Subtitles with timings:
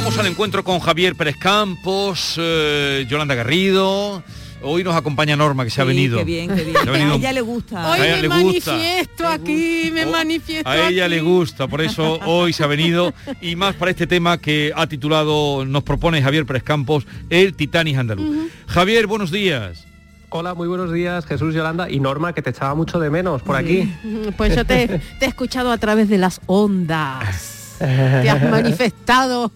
[0.00, 4.22] Vamos al encuentro con Javier Pérez Campos, eh, Yolanda Garrido.
[4.62, 6.18] Hoy nos acompaña Norma, que se ha venido.
[6.18, 6.76] Qué bien, qué bien.
[6.84, 7.90] Se ha venido- A ella le gusta.
[7.90, 8.72] Hoy A ella me le gusta.
[8.74, 11.14] manifiesto aquí, me manifiesto A ella aquí.
[11.16, 14.86] le gusta, por eso hoy se ha venido y más para este tema que ha
[14.86, 18.50] titulado, nos propone Javier Pérez Campos, el Titanic andaluz.
[18.68, 19.84] Javier, buenos días.
[20.28, 23.56] Hola, muy buenos días, Jesús Yolanda y Norma, que te echaba mucho de menos por
[23.56, 23.92] aquí.
[24.36, 27.56] Pues yo te, te he escuchado a través de las ondas.
[28.22, 29.52] Te has manifestado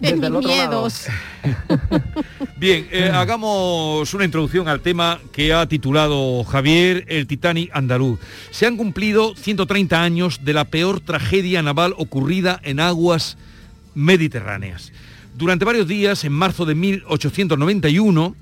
[0.00, 1.06] en, mis miedos.
[2.56, 8.20] Bien, eh, hagamos una introducción al tema que ha titulado Javier, el Titanic andaluz.
[8.50, 13.36] Se han cumplido 130 años de la peor tragedia naval ocurrida en aguas
[13.94, 14.92] mediterráneas.
[15.36, 18.36] Durante varios días, en marzo de 1891,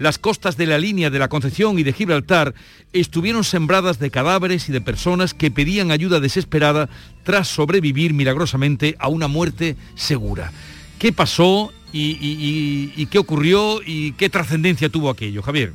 [0.00, 2.54] las costas de la línea de la Concepción y de Gibraltar
[2.92, 6.88] estuvieron sembradas de cadáveres y de personas que pedían ayuda desesperada
[7.22, 10.52] tras sobrevivir milagrosamente a una muerte segura.
[10.98, 15.74] ¿Qué pasó y, qué ocurrió y qué trascendencia tuvo aquello, Javier?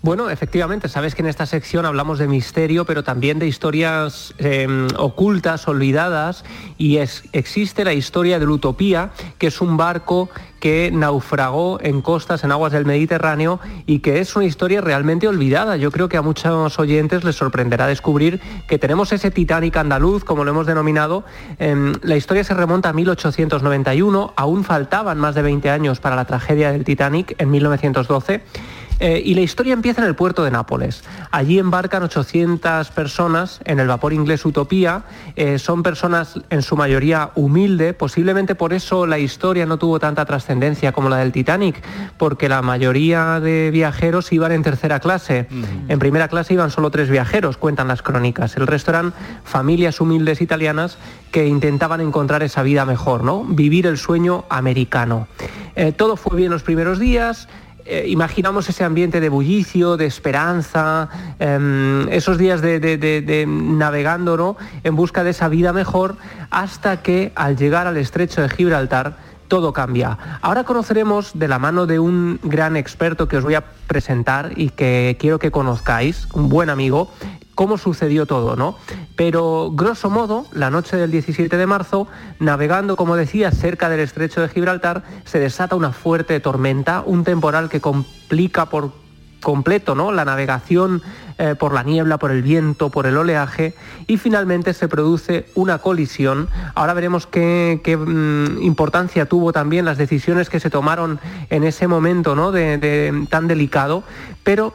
[0.00, 4.86] Bueno, efectivamente, sabes que en esta sección hablamos de misterio, pero también de historias eh,
[4.96, 6.44] ocultas, olvidadas,
[6.78, 12.44] y es- existe la historia del Utopía, que es un barco que naufragó en costas,
[12.44, 15.76] en aguas del Mediterráneo, y que es una historia realmente olvidada.
[15.76, 20.44] Yo creo que a muchos oyentes les sorprenderá descubrir que tenemos ese Titanic andaluz, como
[20.44, 21.24] lo hemos denominado.
[21.58, 26.24] Em, la historia se remonta a 1891, aún faltaban más de 20 años para la
[26.24, 28.42] tragedia del Titanic en 1912.
[29.00, 31.04] Eh, y la historia empieza en el puerto de Nápoles.
[31.30, 35.04] Allí embarcan 800 personas en el vapor inglés Utopía.
[35.36, 37.94] Eh, son personas en su mayoría humilde.
[37.94, 41.82] Posiblemente por eso la historia no tuvo tanta trascendencia como la del Titanic,
[42.16, 45.46] porque la mayoría de viajeros iban en tercera clase.
[45.88, 48.56] En primera clase iban solo tres viajeros, cuentan las crónicas.
[48.56, 50.98] El resto eran familias humildes italianas
[51.30, 53.44] que intentaban encontrar esa vida mejor, ¿no?
[53.44, 55.28] Vivir el sueño americano.
[55.76, 57.48] Eh, todo fue bien los primeros días.
[57.90, 64.94] Eh, imaginamos ese ambiente de bullicio, de esperanza, em, esos días de, de- navegando en
[64.94, 66.16] busca de esa vida mejor,
[66.50, 69.16] hasta que al llegar al estrecho de Gibraltar
[69.48, 70.18] todo cambia.
[70.42, 74.70] Ahora conoceremos de la mano de un gran experto que os voy a presentar y
[74.70, 77.10] que quiero que conozcáis, un buen amigo,
[77.54, 78.76] cómo sucedió todo, ¿no?
[79.16, 82.06] Pero grosso modo, la noche del 17 de marzo,
[82.38, 87.68] navegando, como decía, cerca del estrecho de Gibraltar, se desata una fuerte tormenta, un temporal
[87.68, 88.92] que complica por
[89.42, 90.10] completo, ¿no?
[90.12, 91.02] La navegación
[91.38, 93.74] eh, por la niebla, por el viento, por el oleaje
[94.08, 96.48] y finalmente se produce una colisión.
[96.74, 102.34] Ahora veremos qué, mm, importancia tuvo también las decisiones que se tomaron en ese momento,
[102.34, 102.50] ¿no?
[102.50, 104.02] de- tan delicado,
[104.42, 104.74] pero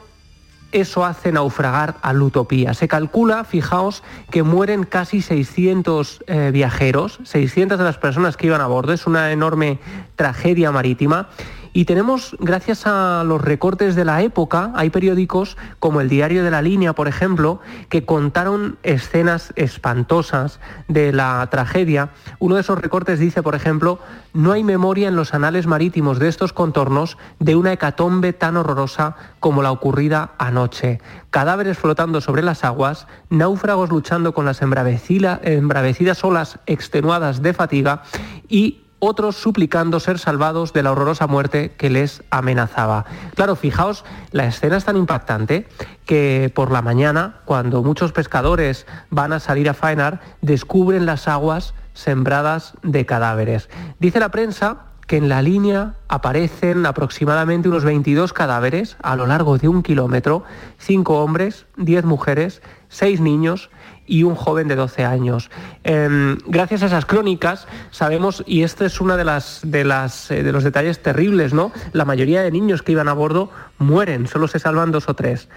[0.72, 2.74] eso hace naufragar a la utopía.
[2.74, 8.60] Se calcula, fijaos, que mueren casi 600 eh, viajeros, 600 de las personas que iban
[8.60, 8.92] a bordo.
[8.92, 9.78] Es una enorme
[10.16, 11.28] tragedia marítima.
[11.76, 16.52] Y tenemos, gracias a los recortes de la época, hay periódicos como el Diario de
[16.52, 17.58] la Línea, por ejemplo,
[17.88, 22.10] que contaron escenas espantosas de la tragedia.
[22.38, 23.98] Uno de esos recortes dice, por ejemplo,
[24.32, 29.16] no hay memoria en los anales marítimos de estos contornos de una hecatombe tan horrorosa
[29.40, 31.00] como la ocurrida anoche.
[31.30, 38.04] Cadáveres flotando sobre las aguas, náufragos luchando con las embravecidas olas extenuadas de fatiga
[38.48, 43.04] y otros suplicando ser salvados de la horrorosa muerte que les amenazaba.
[43.34, 45.66] Claro, fijaos, la escena es tan impactante
[46.06, 51.74] que por la mañana, cuando muchos pescadores van a salir a faenar, descubren las aguas
[51.92, 53.68] sembradas de cadáveres.
[53.98, 59.58] Dice la prensa que en la línea aparecen aproximadamente unos 22 cadáveres a lo largo
[59.58, 60.44] de un kilómetro,
[60.78, 63.70] 5 hombres, 10 mujeres, 6 niños
[64.06, 65.50] y un joven de 12 años.
[65.82, 70.42] Em, gracias a esas crónicas sabemos, y este es uno de, las, de, las, eh,
[70.42, 71.72] de los detalles terribles, ¿no?
[71.92, 75.48] La mayoría de niños que iban a bordo mueren, solo se salvan dos o tres.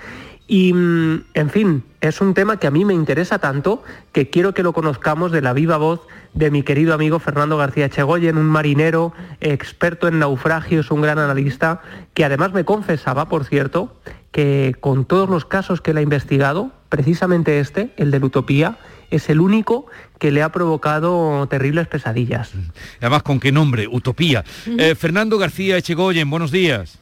[0.47, 3.83] Y, mm, en fin, es un tema que a mí me interesa tanto
[4.13, 6.01] que quiero que lo conozcamos de la viva voz
[6.33, 11.81] de mi querido amigo Fernando García Chegoyen, un marinero experto en naufragios, un gran analista,
[12.13, 13.93] que además me confesaba, por cierto,
[14.31, 18.77] que con todos los casos que él ha investigado, precisamente este, el de la Utopía,
[19.09, 19.87] es el único
[20.19, 22.51] que le ha provocado terribles pesadillas.
[22.99, 23.87] Además, ¿con qué nombre?
[23.87, 24.43] Utopía.
[24.77, 26.99] Eh, Fernando García Echegoyen, buenos días.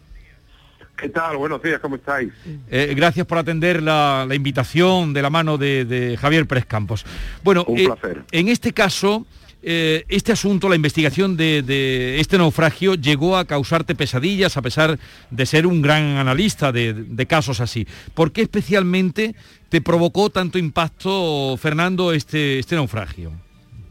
[0.95, 1.35] ¿Qué tal?
[1.37, 2.31] Buenos días, ¿cómo estáis?
[2.69, 7.05] Eh, gracias por atender la, invitación de la mano de, Javier Pérez Campos.
[7.43, 8.23] Bueno, Un placer.
[8.31, 9.25] en este caso,
[9.67, 14.99] eh, este asunto, la investigación de, este naufragio llegó a causarte pesadillas a pesar
[15.31, 17.87] de ser un gran analista de, casos así.
[18.13, 19.35] ¿Por qué especialmente
[19.75, 23.33] te provocó tanto impacto, Fernando, este, este naufragio?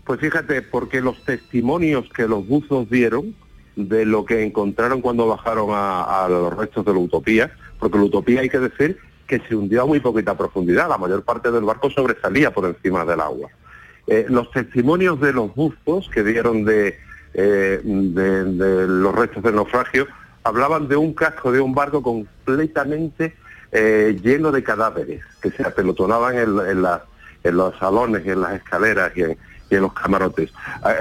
[0.06, 3.34] Pues fíjate, porque los testimonios que los buzos dieron
[3.76, 8.40] de lo que encontraron cuando bajaron a, los restos de la Utopía, porque la Utopía
[8.40, 8.96] hay que decir
[9.26, 13.04] que se hundió a muy poquita profundidad, la mayor parte del barco sobresalía por encima
[13.04, 13.50] del agua.
[14.06, 16.96] Eh, los testimonios de los buzos que dieron eh,
[17.34, 20.06] de, de, los restos del naufragio
[20.44, 23.36] hablaban de un casco de un barco completamente
[23.74, 26.58] eh, lleno de cadáveres que se apelotonaban en,
[27.44, 29.36] en, los salones y en las escaleras y en,
[29.70, 30.52] los camarotes.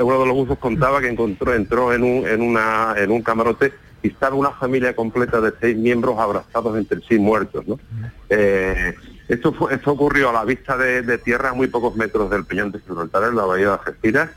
[0.01, 3.71] Uno de los buzos contaba que encontró, entró en un, en, una, en un camarote
[4.01, 7.65] y estaba una familia completa de seis miembros abrazados entre sí muertos.
[7.67, 7.79] ¿no?
[9.27, 12.79] Esto, esto ocurrió a la vista de, tierra a muy pocos metros del Peñón de
[12.79, 14.29] Gibraltar, en la bahía de Algeciras,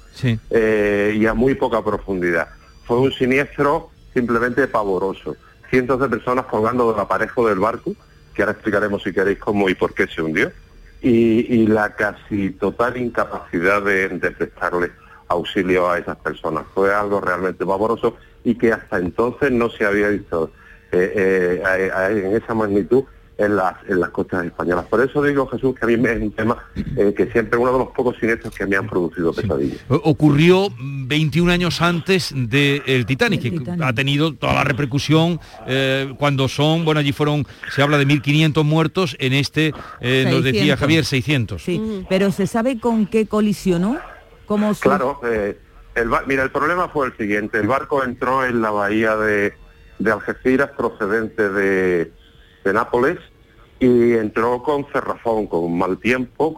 [0.51, 2.49] eh, y a muy poca profundidad.
[2.85, 5.37] Fue un siniestro simplemente pavoroso.
[5.71, 7.95] Cientos de personas colgando del aparejo del barco,
[8.37, 10.53] que ahora explicaremos si queréis cómo y por qué se hundió,
[11.01, 14.93] y, la casi total incapacidad de, prestarle
[15.29, 16.65] auxilio a esas personas.
[16.75, 20.53] Fue algo realmente pavoroso y que hasta entonces no se había visto
[20.93, 23.05] eh, eh, en esa magnitud
[23.39, 24.87] en las, en las costas españolas.
[24.87, 26.65] Por eso digo, Jesús, que a mí es un tema
[26.97, 29.79] eh, que siempre uno de los pocos siniestros que me han producido pesadillas.
[29.89, 36.85] Ocurrió 21 años antes del Titanic, que ha tenido toda la repercusión eh, cuando son,
[36.85, 41.63] bueno, allí fueron, se habla de 1.500 muertos, en este, eh, nos decía Javier, 600.
[41.63, 43.99] Sí, pero ¿se sabe con qué colisionó?
[44.47, 49.17] ¿Cómo Claro, el, mira, el problema fue el siguiente, el barco entró en la bahía
[49.17, 49.55] de,
[49.99, 52.13] de Algeciras procedente de
[52.67, 53.19] de Nápoles
[53.79, 56.55] y entró con cerrazón, con mal tiempo,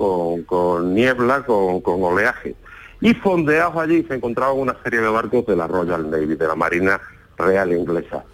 [0.47, 2.55] con, niebla, con, oleaje.
[3.01, 6.55] Y fondeados allí se encontraban una serie de barcos de la Royal Navy, de la
[6.55, 7.01] Marina
[7.37, 8.25] Real Inglesa.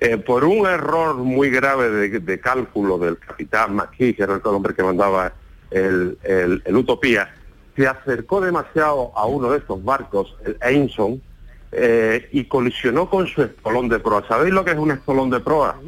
[0.00, 4.74] Eh, por un error muy grave de, cálculo del capitán McKee, que era el hombre
[4.74, 5.32] que mandaba
[5.70, 6.16] el,
[6.74, 7.34] Utopía,
[7.76, 11.20] se acercó demasiado a uno de estos barcos, el Ainson,
[11.72, 14.24] eh, y colisionó con su espolón de proa.
[14.26, 15.78] ¿Sabéis lo que es un espolón de proa?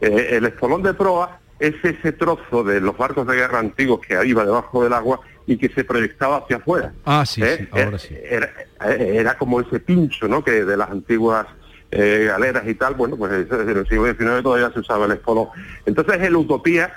[0.00, 4.18] Eh, el espolón de proa es ese trozo de los barcos de guerra antiguos que
[4.26, 6.94] iba debajo del agua y que se proyectaba hacia afuera.
[7.04, 7.68] Ah, sí, ¿Eh?
[7.72, 8.16] ahora sí.
[8.80, 10.42] Era, como ese pincho, ¿no?
[10.42, 11.46] Que de las antiguas
[11.90, 15.48] galeras y tal, bueno, pues en el siglo XIX todavía se usaba el espolón.
[15.84, 16.92] Entonces el Utopía,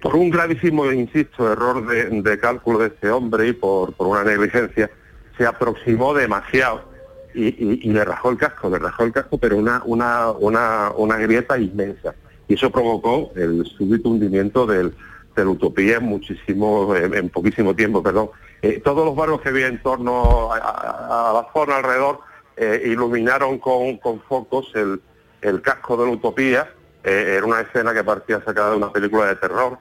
[0.00, 4.90] por un gravísimo, insisto, error de, cálculo de este hombre y por, por una negligencia,
[5.36, 6.97] se aproximó demasiado
[7.34, 11.58] y, le rajó el casco, le rajó el casco, pero una, una, una, una grieta
[11.58, 12.14] inmensa.
[12.48, 14.94] Y eso provocó el súbito hundimiento del,
[15.36, 18.30] del Utopía en muchísimo, en, poquísimo tiempo, perdón.
[18.62, 22.20] Eh, todos los barcos que había en torno a, la zona alrededor
[22.56, 25.00] eh, iluminaron con, con focos el,
[25.42, 26.72] el, casco de la Utopía.
[27.04, 29.78] Eh, era una escena que parecía sacada de una película de terror,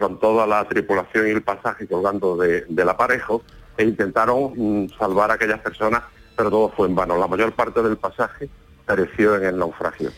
[0.00, 3.44] con toda la tripulación y el pasaje colgando de, del aparejo,
[3.76, 6.02] e intentaron mm, salvar a aquellas personas
[6.36, 7.16] pero todo fue en vano.
[7.16, 8.48] La mayor parte del pasaje
[8.86, 10.10] pereció en el naufragio.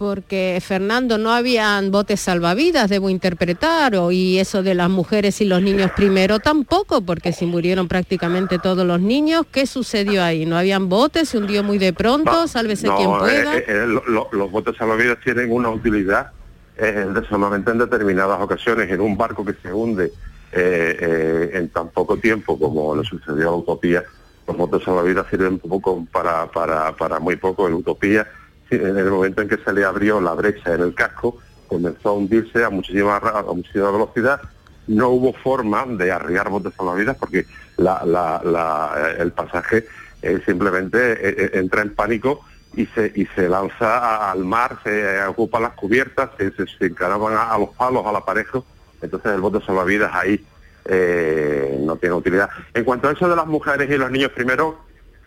[0.00, 5.44] Porque, Fernando, no habían botes salvavidas, debo interpretar, o, y eso de las mujeres y
[5.44, 10.46] los niños primero tampoco, porque si murieron prácticamente todos los niños, ¿qué sucedió ahí?
[10.46, 11.28] ¿No habían botes?
[11.28, 12.48] ¿Se hundió muy de pronto?
[12.48, 13.58] Sálvese quien pueda.
[13.58, 16.30] Eh, eh, los botes salvavidas tienen una utilidad
[16.78, 18.90] eh, solamente en determinadas ocasiones.
[18.90, 20.10] En un barco que se hunde
[20.52, 24.02] en tan poco tiempo como le sucedió a la Utopía,
[24.50, 28.26] los botes salvavidas sirven poco para, para, para muy poco en Utopía.
[28.70, 31.38] En el momento en que se le abrió la brecha en el casco,
[31.68, 34.40] comenzó a hundirse a muchísima, muchísima velocidad.
[34.86, 37.46] No hubo forma de arriar botes salvavidas porque
[37.78, 39.86] el pasaje
[40.22, 42.40] eh, simplemente eh, eh, entra en pánico
[42.74, 47.52] y se, y se lanza al mar, se ocupa las cubiertas, se, se, encaraban a,
[47.52, 48.64] a, los palos, al aparejo.
[49.00, 50.44] Entonces el bote salvavidas ahí
[50.84, 52.48] eh, no tiene utilidad.
[52.74, 54.80] En cuanto a eso de las mujeres y los niños primero,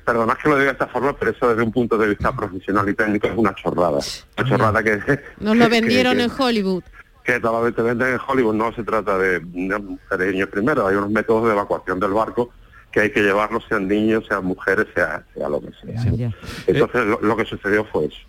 [0.06, 2.88] perdonad que lo diga de esta forma, pero eso desde un punto de vista profesional
[2.90, 4.00] y técnico es una chorrada.
[4.38, 5.00] Una chorrada que...
[5.40, 6.84] Nos lo vendieron en Hollywood.
[7.24, 10.86] Que tal vez te venden en Hollywood, no se trata de mujeres y niños primero,
[10.86, 12.52] hay unos métodos de evacuación del barco
[12.94, 16.32] que hay que llevarlos, sean niños, sean mujeres, sea, sea lo que sea.
[16.68, 18.20] Entonces lo, que sucedió fue eso.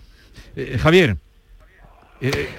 [0.57, 1.19] Eh, Javier,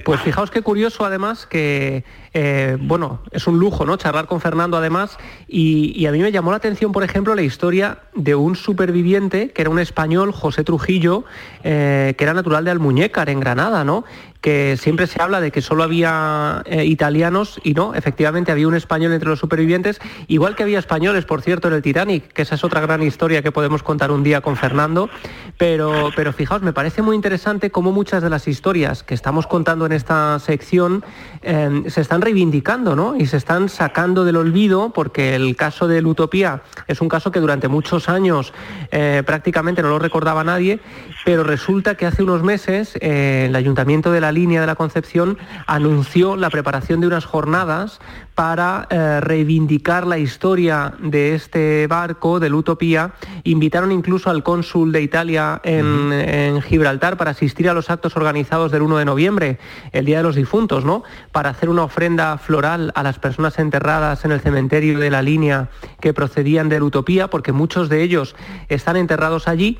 [0.03, 2.03] Pues fijaos qué curioso además que,
[2.37, 3.95] eh, bueno, es un lujo, ¿no?
[3.95, 7.99] Charlar con Fernando además y, a mí me llamó la atención, por ejemplo, la historia
[8.13, 11.23] de un superviviente que era un español, José Trujillo,
[11.63, 14.03] eh, que era natural de Almuñécar, en Granada, ¿no?
[14.41, 18.75] que siempre se habla de que solo había eh, italianos y no, efectivamente había un
[18.75, 22.53] español entre los supervivientes, igual que había españoles, por cierto, en el Titanic, que esa
[22.53, 25.09] es otra gran historia que podemos contar un día con Fernando,
[25.57, 29.87] pero, pero fijaos, me parece muy interesante cómo muchas de las historias que estamos contando
[29.87, 31.03] en esta sección
[31.41, 33.15] se están reivindicando ¿no?
[33.15, 37.31] y se están sacando del olvido, porque el caso de la Utopía es un caso
[37.31, 38.51] que durante muchos años
[38.91, 40.79] eh, prácticamente no lo recordaba nadie,
[41.23, 46.35] pero resulta que hace unos meses el Ayuntamiento de la línea de la Concepción anunció
[46.35, 47.99] la preparación de unas jornadas
[48.33, 53.13] para eh, reivindicar la historia de este barco, de la Utopía.
[53.43, 58.71] Invitaron incluso al cónsul de Italia en, en, Gibraltar para asistir a los actos organizados
[58.71, 59.59] del 1 de noviembre,
[59.93, 61.03] el Día de los Difuntos, ¿no?
[61.31, 65.69] Para hacer una ofrenda floral a las personas enterradas en el cementerio de la línea
[65.99, 68.35] que procedían de Utopía, porque muchos de ellos
[68.69, 69.79] están enterrados allí.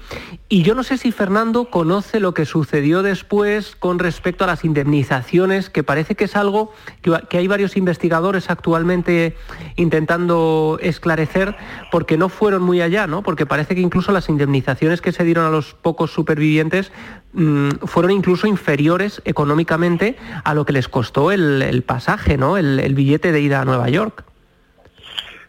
[0.49, 4.65] Y yo no sé si Fernando conoce lo que sucedió después con respecto a las
[4.65, 9.35] indemnizaciones, que parece que es algo que, hay varios investigadores actualmente
[9.75, 11.55] intentando esclarecer,
[11.91, 13.23] porque no fueron muy allá, ¿no?
[13.23, 16.91] Porque parece que incluso las indemnizaciones que se dieron a los pocos supervivientes
[17.33, 22.57] mm, fueron incluso inferiores económicamente a lo que les costó el, pasaje, ¿no?
[22.57, 24.23] El, billete de ida a Nueva York.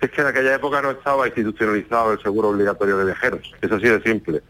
[0.00, 3.52] Es que en aquella época no estaba institucionalizado el seguro obligatorio de viajeros.
[3.60, 4.42] Es así de simple.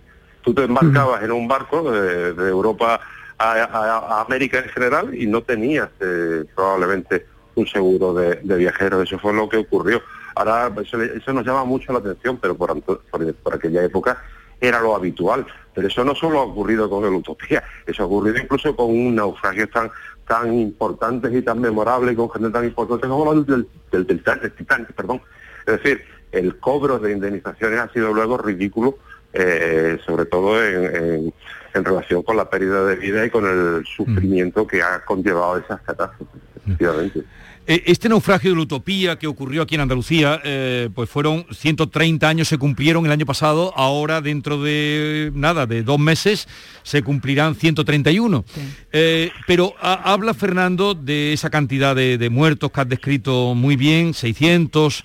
[0.43, 3.01] Tú te embarcabas en un barco de Europa
[3.39, 9.05] a, América en general y no tenías eh, probablemente un seguro de, viajeros.
[9.05, 10.03] Eso fue lo que ocurrió.
[10.35, 14.23] Ahora eso, nos llama mucho la atención, pero por, por, aquella época
[14.61, 15.47] era lo habitual.
[15.75, 19.15] Pero eso no solo ha ocurrido con el Utopía, eso ha ocurrido incluso con un
[19.15, 19.91] naufragio tan
[20.27, 25.21] tan importantes y tan memorables con gente tan importante como los del, del, Titanic, perdón.
[25.67, 26.03] Es decir,
[26.33, 28.99] el cobro de indemnizaciones ha sido luego ridículo,
[29.33, 31.33] eh, sobre todo en,
[31.77, 35.81] en relación con la pérdida de vida y con el sufrimiento que ha conllevado esas
[35.83, 37.21] catástrofes, efectivamente.
[37.21, 37.25] Eh,
[37.67, 42.49] este naufragio de la utopía que ocurrió aquí en Andalucía, eh, pues fueron 130 años,
[42.49, 46.49] se cumplieron el año pasado, ahora dentro de nada, de dos meses,
[46.83, 48.45] se cumplirán 131.
[48.93, 54.15] Eh, pero habla Fernando de esa cantidad de, de muertos que has descrito muy bien,
[54.15, 55.05] 600.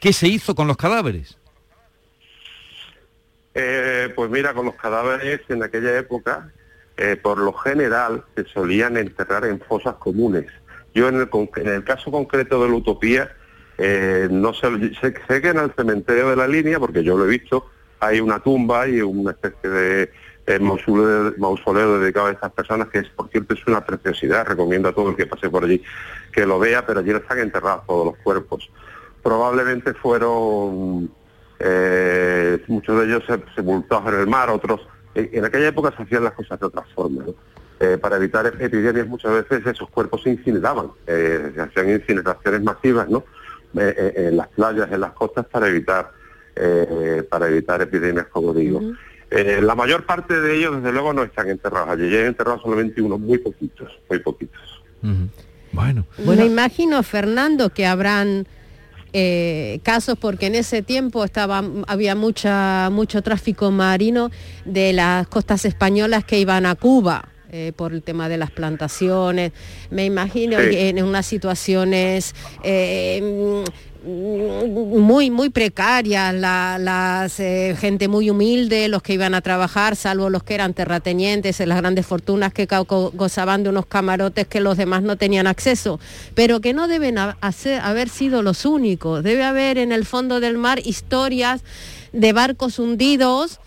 [0.00, 1.38] ¿Qué se hizo con los cadáveres?
[3.60, 6.52] Eh, pues mira, con los cadáveres en aquella época,
[6.96, 10.46] eh, por lo general, se solían enterrar en fosas comunes.
[10.98, 13.30] Yo en el, en el caso concreto de la utopía,
[13.78, 14.66] eh, no sé,
[15.00, 17.66] sé, que en el cementerio de la línea, porque yo lo he visto,
[18.00, 20.10] hay una tumba y una especie de
[20.58, 25.10] mausoleo, dedicado a estas personas, que es, por cierto es una preciosidad, recomiendo a todo
[25.10, 25.80] el que pase por allí
[26.32, 28.68] que lo vea, pero allí no están enterrados todos los cuerpos.
[29.22, 31.12] Probablemente fueron
[31.60, 34.80] eh, muchos de ellos se sepultados en el mar, otros...
[35.14, 37.24] En, aquella época se hacían las cosas de otra forma.
[37.80, 43.08] Eh, para evitar epidemias muchas veces esos cuerpos se incineraban, eh, se hacían incineraciones masivas
[43.08, 43.24] ¿no?
[43.74, 46.12] en las playas, en las costas para evitar
[47.30, 48.80] para evitar epidemias, como digo.
[49.30, 52.08] la mayor parte de ellos, desde luego, no están enterrados allí.
[52.08, 54.82] Llegan enterrados solamente unos muy poquitos, muy poquitos.
[55.70, 56.04] Bueno.
[56.24, 58.48] Bueno, imagino, Fernando, que habrán
[59.14, 64.30] eh, casos porque en ese tiempo estaba, había mucha, mucho tráfico marino
[64.66, 67.28] de las costas españolas que iban a Cuba.
[67.50, 69.52] Eh, por el tema de las plantaciones.
[69.90, 73.64] Me imagino que en unas situaciones eh,
[74.04, 80.42] muy, muy precarias, la, eh, gente muy humilde, los que iban a trabajar, salvo los
[80.42, 85.16] que eran terratenientes, las grandes fortunas que gozaban de unos camarotes que los demás no
[85.16, 85.98] tenían acceso,
[86.34, 89.22] pero que no deben haber sido los únicos.
[89.24, 91.62] Debe haber en el fondo del mar historias
[92.12, 93.58] de barcos hundidos.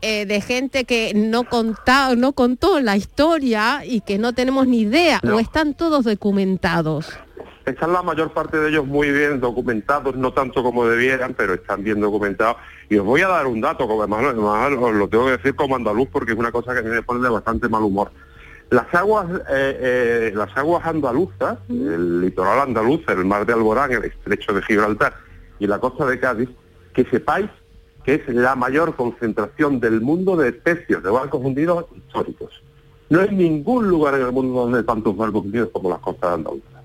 [0.00, 4.82] Eh, de gente que no, contó, no contó la historia y que no tenemos ni
[4.82, 7.18] idea, o están todos documentados.
[7.66, 11.82] Están la mayor parte de ellos muy bien documentados, no tanto como debieran, pero están
[11.82, 12.58] bien documentados.
[12.88, 15.74] Y os voy a dar un dato, como además, os lo tengo que decir como
[15.74, 18.12] andaluz, porque es una cosa que a mí me pone de bastante mal humor.
[18.70, 24.04] Las aguas, eh, eh, las aguas andaluzas, el litoral andaluz, el mar de Alborán, el
[24.04, 25.14] estrecho de Gibraltar
[25.58, 26.50] y la costa de Cádiz,
[26.94, 27.50] que sepáis
[28.04, 32.62] que es la mayor concentración del mundo de especies de barcos hundidos históricos.
[33.10, 36.34] No hay ningún lugar en el mundo donde hay tantos barcos hundidos como las costas
[36.34, 36.82] andaluzas.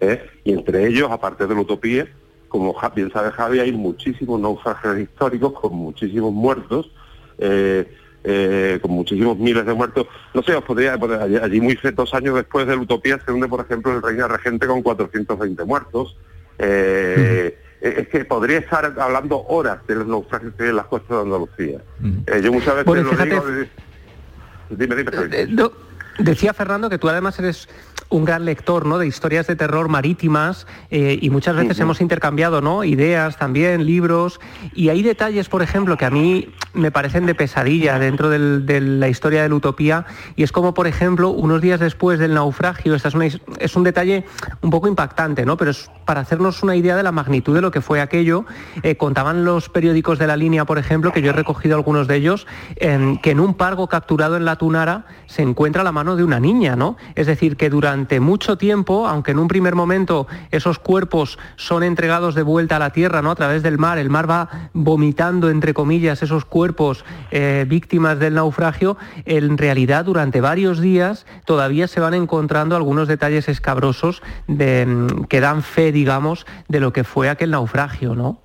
[0.00, 0.22] ¿eh?
[0.44, 2.06] Y entre ellos, aparte de la utopía,
[2.48, 6.90] como bien sabe Javi, hay muchísimos naufragios históricos con muchísimos muertos.
[7.38, 7.86] Eh,
[8.26, 10.06] eh, con muchísimos miles de muertos.
[10.32, 13.30] No sé, os podría poner allí, allí muy dos años después de la utopía se
[13.30, 16.16] hunde, por ejemplo, el Reina Regente con 420 muertos.
[16.58, 21.82] Eh, Es que podría estar hablando horas de los naufragios en las costas de Andalucía.
[22.26, 23.44] Eh, yo muchas veces Bueno, lo fíjate- digo...
[23.50, 23.68] eh,
[24.70, 25.10] Dime, dime.
[25.30, 25.70] Eh, no,
[26.18, 27.68] decía Fernando que tú además eres
[28.10, 28.98] un gran lector ¿no?
[28.98, 32.84] de historias de terror marítimas eh, y muchas veces hemos intercambiado ¿no?
[32.84, 34.40] ideas también, libros,
[34.74, 38.80] y hay detalles, por ejemplo, que a mí me parecen de pesadilla dentro del- de
[38.80, 40.06] la historia de la utopía,
[40.36, 43.82] y es como, por ejemplo, unos días después del naufragio, esta es, una es un
[43.84, 44.24] detalle
[44.60, 45.56] un poco impactante, ¿no?
[45.56, 48.44] pero es para hacernos una idea de la magnitud de lo que fue aquello.
[48.82, 52.16] Eh, contaban los periódicos de la línea, por ejemplo, que yo he recogido algunos de
[52.16, 52.46] ellos,
[52.78, 56.76] que en un pargo capturado en la Tunara se encuentra la mano de una niña,
[56.76, 56.96] ¿no?
[57.14, 62.34] Es decir, que durante mucho tiempo, aunque en un primer momento esos cuerpos son entregados
[62.34, 63.30] de vuelta a la tierra, ¿no?
[63.30, 68.34] A través del mar, el mar va vomitando, entre comillas, esos cuerpos eh, víctimas del
[68.34, 75.24] naufragio, en realidad durante varios días todavía se van encontrando algunos detalles escabrosos de, mm,
[75.24, 78.44] que dan fe, digamos, de lo que fue aquel naufragio, ¿no?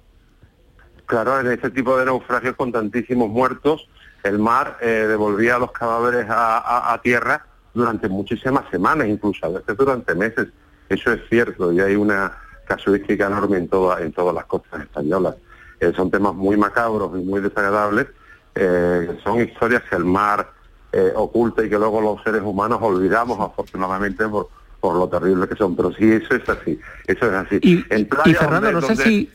[1.06, 3.90] Claro, en este tipo de naufragios con tantísimos muertos,
[4.24, 10.16] el mar eh, devolvía los cadáveres a, tierra durante muchísimas semanas, incluso a veces durante
[10.16, 10.48] meses.
[10.90, 12.32] Eso es cierto y hay una
[12.68, 15.36] casuística enorme en, toda- en todas las costas españolas.
[15.80, 18.08] Eh, son temas muy macabros y muy desagradables.
[18.56, 20.52] eh, son historias que el mar
[20.92, 24.50] eh, oculta y que luego los seres humanos olvidamos, afortunadamente, por,
[24.82, 25.76] por lo terrible que son.
[25.76, 26.80] Pero sí, eso es así.
[27.06, 27.60] Eso es así.
[27.62, 29.32] Y- En y playas Fernando, donde- no sé donde- si-.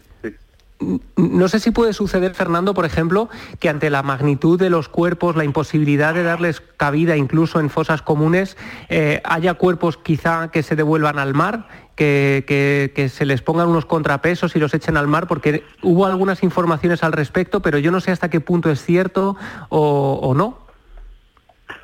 [1.17, 3.29] No sé si puede suceder, Fernando, por ejemplo,
[3.61, 8.03] que ante la magnitud de los cuerpos, la imposibilidad de darles cabida incluso en fosas
[8.03, 8.57] comunes,
[8.89, 13.69] eh, haya cuerpos quizá que se devuelvan al mar, que, que- que se les pongan
[13.69, 17.91] unos contrapesos y los echen al mar, porque hubo algunas informaciones al respecto, pero yo
[17.93, 19.37] no sé hasta qué punto es cierto
[19.69, 20.59] o, o no.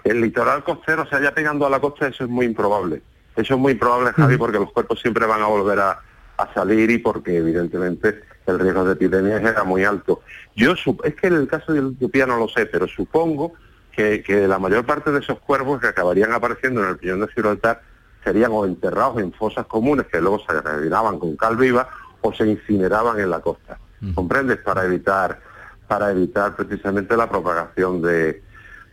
[0.04, 3.02] el litoral costero se haya pegando a la costa, eso es muy improbable.
[3.36, 6.00] Eso es muy improbable, Javi, porque los cuerpos siempre van a volver a,
[6.36, 10.20] a salir y porque evidentemente el riesgo de epidemias era muy alto.
[10.56, 10.74] Yo
[11.04, 13.52] es que en el caso de la no lo sé, pero supongo
[13.92, 17.28] que, que la mayor parte de esos cuerpos que acabarían apareciendo en el piñón de
[17.28, 17.82] Gibraltar
[18.24, 21.88] serían o enterrados en fosas comunes que luego se rellenaban con cal viva
[22.20, 23.78] o se incineraban en la costa.
[24.14, 24.58] ¿Comprendes?
[24.58, 25.40] Para evitar,
[25.88, 28.42] para evitar precisamente la propagación de,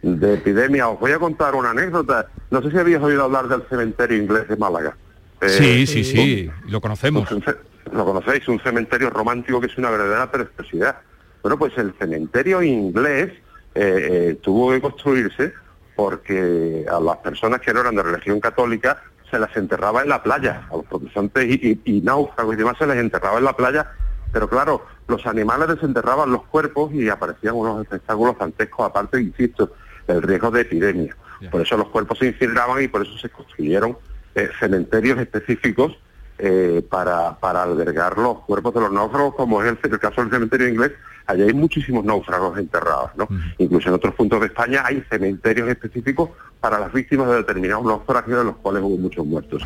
[0.02, 0.90] de epidemia.
[0.90, 2.28] Os voy a contar una anécdota.
[2.52, 4.96] No sé si habéis oído hablar del cementerio inglés de Málaga.
[5.42, 7.28] Eh, Sí, sí, sí, lo conocemos.
[7.30, 7.56] ce-
[7.92, 10.98] Lo conocéis, un cementerio romántico que es una verdadera preciosidad.
[11.42, 13.32] Bueno, pues el cementerio inglés
[13.76, 15.54] eh, eh, tuvo que construirse
[15.96, 20.24] porque a las personas que no eran de religión católica se las enterraba en la
[20.24, 23.54] playa, a los protestantes y, y- y náufragos y demás se les enterraba en la
[23.56, 23.92] playa,
[24.32, 29.74] pero claro, los animales desenterraban los cuerpos y aparecían unos espectáculos dantescos, aparte, insisto,
[30.08, 31.16] el riesgo de epidemia.
[31.52, 33.98] Por eso los cuerpos se incineraban y por eso se construyeron
[34.36, 35.98] eh, cementerios específicos
[36.40, 40.30] eh, para, para albergar los cuerpos de los náufragos, como es el, el caso del
[40.30, 40.92] cementerio inglés,
[41.26, 43.28] allí hay muchísimos náufragos enterrados, ¿no?
[43.58, 48.42] Incluso en otros puntos de España hay cementerios específicos para las víctimas de determinados naufragios,
[48.42, 49.64] en los cuales hubo muchos muertos.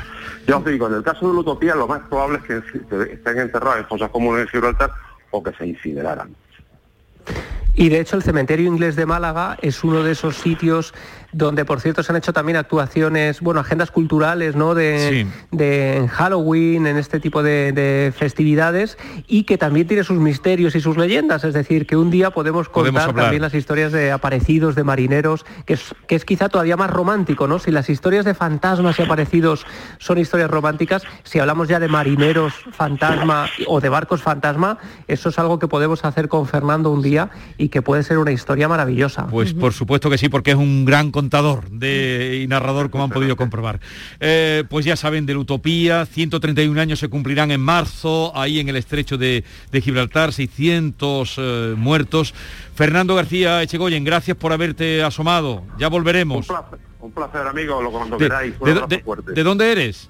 [0.47, 3.39] Ya os digo, en el caso de la utopía, lo más probable es que, estén
[3.39, 4.91] enterrados en fosas comunes en Gibraltar
[5.31, 6.35] o que se incineraran.
[7.73, 10.93] Y de hecho el cementerio inglés de Málaga es uno de esos sitios
[11.31, 14.73] donde por cierto se han hecho también actuaciones, bueno, agendas culturales, ¿no?
[14.75, 15.27] De, Sí.
[15.51, 20.75] de en Halloween, en este tipo de, de festividades, y que también tiene sus misterios
[20.75, 21.43] y sus leyendas.
[21.43, 25.73] Es decir, que un día podemos contar también las historias de aparecidos, de marineros, que
[25.73, 27.59] es, que es quizá todavía más romántico, ¿no?
[27.59, 29.65] Si las historias de fantasmas y aparecidos
[29.97, 35.39] son historias románticas, si hablamos ya de marineros fantasma o de barcos fantasma, eso es
[35.39, 39.27] algo que podemos hacer con Fernando un día y que puede ser una historia maravillosa.
[39.27, 43.11] Pues por supuesto que sí, porque es un gran contador de, y narrador, como han
[43.11, 43.79] podido comprobar.
[44.19, 48.69] Eh, pues ya saben, de la utopía, 131 años se cumplirán en marzo, ahí en
[48.69, 52.33] el estrecho de, de Gibraltar, 600 eh, muertos.
[52.73, 55.63] Fernando García Echegoyen, gracias por haberte asomado.
[55.77, 56.47] Ya Un volveremos.
[56.47, 58.55] placer, un placer amigo, lo cuando De, queráis.
[58.59, 60.09] Un de dónde eres?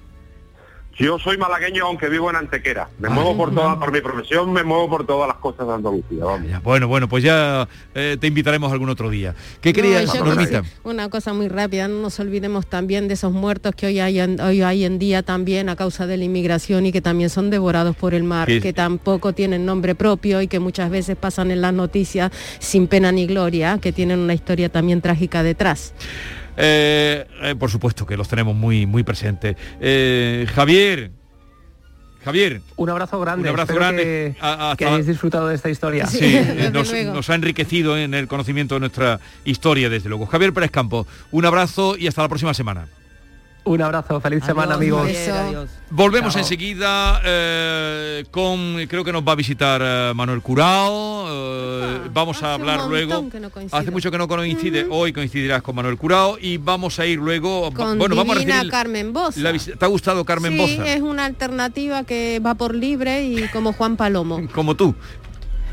[0.98, 2.88] Yo soy malagueño, aunque vivo en Antequera.
[2.98, 3.10] Me Ah.
[3.10, 6.24] muevo por todas, por mi profesión, me muevo por todas las costas de Andalucía.
[6.24, 6.48] Vamos.
[6.48, 9.34] Ya, Bueno, bueno, pues ya eh, te invitaremos algún otro día.
[9.62, 10.60] ¿Qué querías, No, yo Normita?
[10.62, 14.20] quisi- Una cosa muy rápida, no nos olvidemos también de esos muertos que hoy hay
[14.20, 17.48] en, hoy hay en día también a causa de la inmigración y que también son
[17.48, 21.50] devorados por el mar, Que- que tampoco tienen nombre propio y que muchas veces pasan
[21.50, 25.94] en las noticias sin pena ni gloria, que tienen una historia también trágica detrás.
[26.56, 29.56] Eh, eh, por supuesto que los tenemos muy, muy presentes.
[29.80, 31.10] Eh, Javier,
[32.24, 32.60] Javier.
[32.76, 33.42] Un abrazo grande.
[33.42, 34.36] Un abrazo Espero grande.
[34.38, 36.06] Que, que hayáis disfrutado de esta historia.
[36.06, 36.40] Sí,
[36.72, 40.26] nos, nos, ha enriquecido en el conocimiento de nuestra historia, desde luego.
[40.26, 42.86] Javier Pérez Campo, un abrazo y hasta la próxima semana.
[43.64, 45.02] Un abrazo, feliz semana amigos.
[45.06, 45.70] Adiós.
[45.90, 46.42] Volvemos Chao.
[46.42, 52.42] enseguida eh, con, creo que nos va a visitar eh, Manuel Curao, eh, ah, vamos
[52.42, 54.96] a hablar luego, no hace mucho que no coincide, uh -huh.
[54.96, 58.70] hoy coincidirás con Manuel Curao y vamos a ir luego, con bueno, vamos a recibir
[58.70, 59.38] Carmen Boza.
[59.38, 60.92] La, ¿Te ha gustado Carmen sí, Boza?
[60.92, 64.40] es una alternativa que va por libre y como Juan Palomo.
[64.54, 64.94] como tú.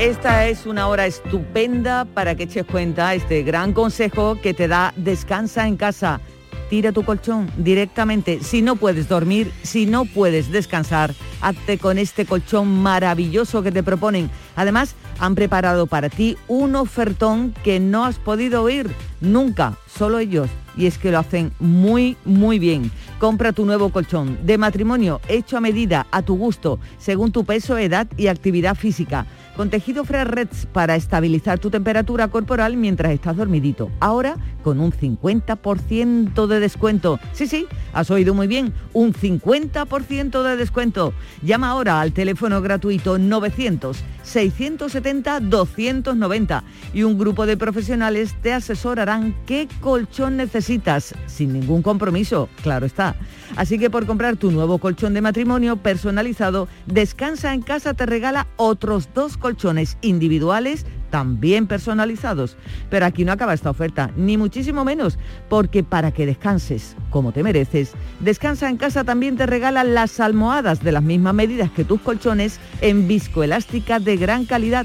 [0.00, 4.94] Esta es una hora estupenda para que eches cuenta este gran consejo que te da
[4.96, 6.22] Descansa en casa.
[6.70, 8.42] Tira tu colchón directamente.
[8.42, 13.82] Si no puedes dormir, si no puedes descansar, hazte con este colchón maravilloso que te
[13.82, 14.30] proponen.
[14.60, 18.90] Además, han preparado para ti un ofertón que no has podido oír
[19.22, 20.50] nunca, solo ellos.
[20.76, 22.90] Y es que lo hacen muy, muy bien.
[23.18, 27.78] Compra tu nuevo colchón de matrimonio hecho a medida, a tu gusto, según tu peso,
[27.78, 29.24] edad y actividad física
[29.60, 33.90] con tejido Fresh para estabilizar tu temperatura corporal mientras estás dormidito.
[34.00, 37.20] Ahora con un 50% de descuento.
[37.34, 41.12] Sí, sí, has oído muy bien, un 50% de descuento.
[41.42, 49.34] Llama ahora al teléfono gratuito 900 670 290 y un grupo de profesionales te asesorarán
[49.46, 53.16] qué colchón necesitas sin ningún compromiso, claro está.
[53.56, 58.46] Así que por comprar tu nuevo colchón de matrimonio personalizado, Descansa en casa te regala
[58.56, 62.56] otros dos colchones individuales también personalizados.
[62.88, 65.18] Pero aquí no acaba esta oferta, ni muchísimo menos,
[65.48, 70.82] porque para que descanses como te mereces, Descansa en casa también te regala las almohadas
[70.82, 74.84] de las mismas medidas que tus colchones en viscoelástica de gran calidad.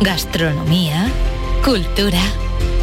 [0.00, 1.10] gastronomía,
[1.64, 2.20] cultura,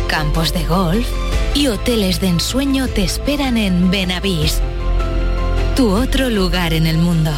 [0.07, 1.07] campos de golf
[1.53, 4.61] y hoteles de ensueño te esperan en Benavís.
[5.75, 7.31] Tu otro lugar en el mundo.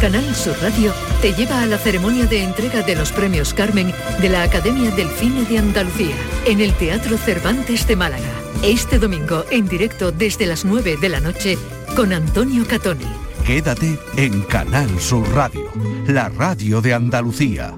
[0.00, 4.28] Canal Sur Radio te lleva a la ceremonia de entrega de los premios Carmen de
[4.28, 8.28] la Academia del Cine de Andalucía en el Teatro Cervantes de Málaga.
[8.62, 11.56] Este domingo en directo desde las 9 de la noche
[11.94, 13.06] con Antonio Catoni.
[13.46, 15.70] Quédate en Canal Sur Radio,
[16.06, 17.74] la radio de Andalucía.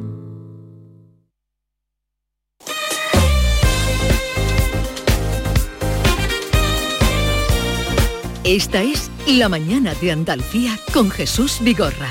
[8.49, 12.09] Esta es La Mañana de Andalucía con Jesús Vigorra.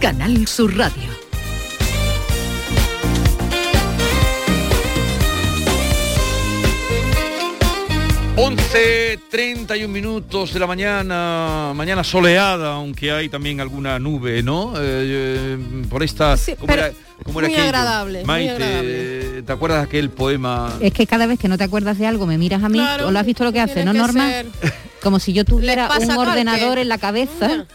[0.00, 1.08] Canal Sur Radio.
[8.36, 14.74] Once, 31 minutos de la mañana, mañana soleada, aunque hay también alguna nube, ¿no?
[14.76, 16.34] Eh, eh, por esta...
[16.58, 17.68] ¿cómo pero era, cómo era muy aquello?
[17.68, 19.42] agradable, muy Maite, agradable.
[19.42, 20.72] ¿te acuerdas de aquel poema?
[20.80, 23.06] Es que cada vez que no te acuerdas de algo me miras a mí Claro,
[23.06, 24.32] o lo has visto lo que hace, ¿no, Norma?
[25.04, 27.66] Como si yo tuviera un ordenador en la cabeza.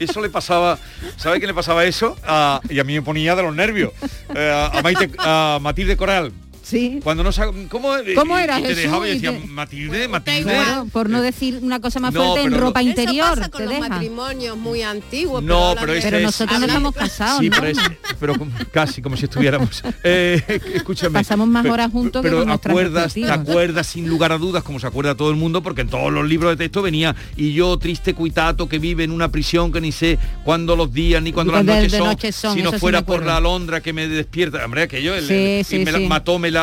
[0.00, 0.78] Eso le pasaba,
[1.16, 2.16] ¿sabe qué le pasaba eso?
[2.26, 3.92] A- y a mí me ponía de los nervios.
[4.34, 6.32] Eh, a, a Maite- a Matilde Coral.
[6.68, 7.00] Sí.
[7.02, 7.30] Cuando no
[7.68, 10.56] ¿Cómo, ¿Cómo y- era, y te dejaba y decía, te- Matilde, Matilde.
[10.92, 13.26] Por no decir una cosa más No, fuerte en ropa lo- interior.
[13.32, 13.88] Eso pasa con te los deja.
[13.88, 15.42] matrimonios muy antiguos.
[15.42, 17.56] No, pero este nosotros no estamos casados, Sí, ¿no?
[17.58, 17.78] pero, es-
[18.20, 19.82] pero como- casi como si estuviéramos.
[20.04, 20.42] Eh,
[20.74, 21.12] escúchame.
[21.14, 24.86] Pasamos más horas juntos que Pero acuerdas, te acuerdas sin lugar a dudas, como se
[24.86, 28.12] acuerda todo el mundo, porque en todos los libros de texto venía y yo triste
[28.14, 31.64] cuitato que vive en una prisión que ni sé cuándo los días ni cuándo las
[31.64, 34.64] noches de son, noches son, si no fuera por la alondra que me despierta.
[34.64, 35.92] Hombre, aquello, el, Sí, el- sí, y me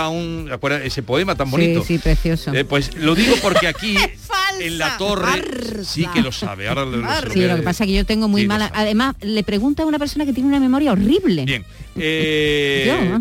[0.10, 0.49] un,
[0.84, 1.81] ese poema tan bonito.
[1.81, 2.53] Sí, sí, precioso.
[2.53, 3.95] Eh, pues lo digo porque aquí
[4.60, 6.67] en la torre sí que lo sabe.
[6.67, 8.71] Ahora lo, lo Sí, lo que pasa es que yo tengo muy Sí, mala.
[8.73, 11.45] Además, le pregunta a una persona que tiene una memoria horrible.
[11.45, 11.65] Bien.
[11.97, 13.19] Eh,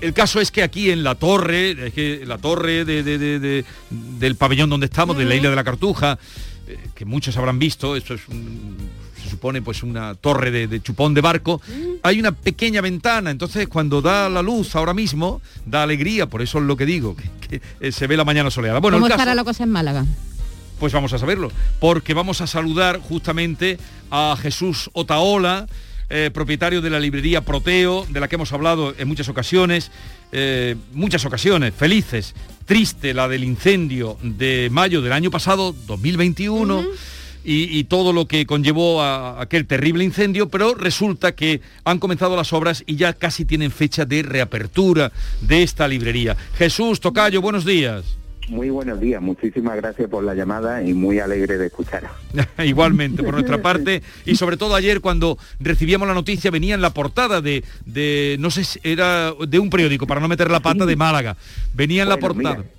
[0.00, 3.38] el caso es que aquí en la torre, es que la torre de- de- de-
[3.38, 6.18] de- del pabellón donde estamos, de la isla de la Cartuja,
[6.66, 8.76] eh, que muchos habrán visto, esto es un-
[9.32, 11.60] supone pues una torre de, de chupón de barco,
[12.02, 16.58] hay una pequeña ventana, entonces cuando da la luz ahora mismo, da alegría, por eso
[16.58, 18.78] es lo que digo, que, que, eh, se ve la mañana soleada.
[18.78, 20.04] Bueno, ¿Cómo el estará caso- la cosa en Málaga?
[20.78, 23.78] pues vamos a saberlo, porque vamos a saludar justamente
[24.10, 25.66] a Jesús Otaola,
[26.10, 29.90] eh, propietario de la librería Proteo, de la que hemos hablado en muchas ocasiones,
[30.32, 32.34] eh, muchas ocasiones, felices,
[32.66, 36.82] triste la del incendio de mayo del año pasado, 2021.
[37.44, 42.36] Y, y todo lo que conllevó a aquel terrible incendio, pero resulta que han comenzado
[42.36, 46.36] las obras y ya casi tienen fecha de reapertura de esta librería.
[46.56, 48.16] Jesús Tocayo, buenos días.
[48.48, 52.10] Muy buenos días, muchísimas gracias por la llamada y muy alegre de escuchar.
[52.64, 56.92] Igualmente, por nuestra parte, y sobre todo ayer cuando recibíamos la noticia venía en la
[56.92, 60.86] portada de, de no sé si era de un periódico, para no meter la pata,
[60.86, 61.36] de Málaga.
[61.74, 62.56] Venía en la portada.
[62.56, 62.70] mira,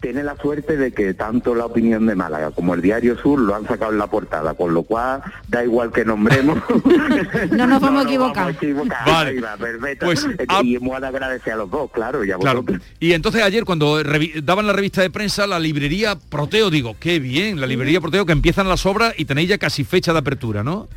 [0.00, 3.54] tiene la suerte de que tanto la opinión de Málaga como el Diario Sur lo
[3.54, 6.58] han sacado en la portada, con lo cual da igual que nombremos.
[7.50, 8.50] No nos vamos a equivocar.
[8.50, 9.06] equivocar.
[9.06, 9.42] Vale.
[9.58, 10.06] Perfecto.
[10.06, 12.64] Pues, Eh, ah- y hemos de agradecer a los dos, claro, y a Claro.
[12.98, 14.02] Y entonces ayer cuando
[14.42, 18.32] daban la revista de prensa, la librería Proteo, digo, qué bien, la librería Proteo que
[18.32, 20.88] empiezan las obras y tenéis ya casi fecha de apertura, ¿no?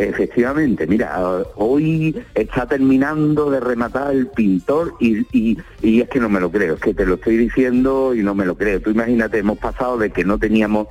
[0.00, 1.20] Efectivamente, mira,
[1.56, 6.50] hoy está terminando de rematar el pintor y, y, y es que no me lo
[6.50, 8.80] creo, es que te lo estoy diciendo y no me lo creo.
[8.80, 10.88] Tú imagínate, hemos pasado de que no teníamos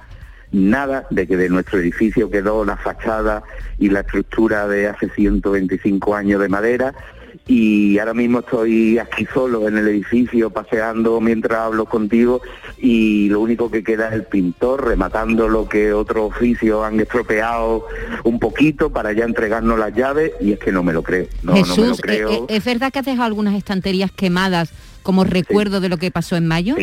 [0.52, 3.42] nada, de que de nuestro edificio quedó la fachada
[3.80, 6.94] y la estructura de hace 125 años de madera
[7.48, 12.42] y ahora mismo estoy aquí solo en el edificio paseando mientras hablo contigo
[12.78, 17.86] y lo único que queda es el pintor rematando lo que otros oficios han estropeado
[18.24, 21.54] un poquito para ya entregarnos las llaves y es que no me lo creo, no,
[21.54, 22.30] no me lo Jesús, creo.
[22.30, 24.72] ¿e- e- ¿es verdad que has dejado algunas estanterías quemadas
[25.04, 26.76] como recuerdo de lo que pasó en mayo?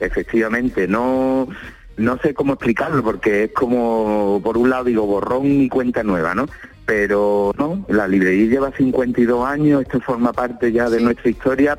[0.00, 1.48] Efectivamente, no
[1.96, 6.34] no sé cómo explicarlo porque es como por un lado digo borrón y cuenta nueva,
[6.34, 6.46] ¿no?
[6.90, 11.78] Pero no, la librería lleva 52 años, esto forma parte ya de nuestra historia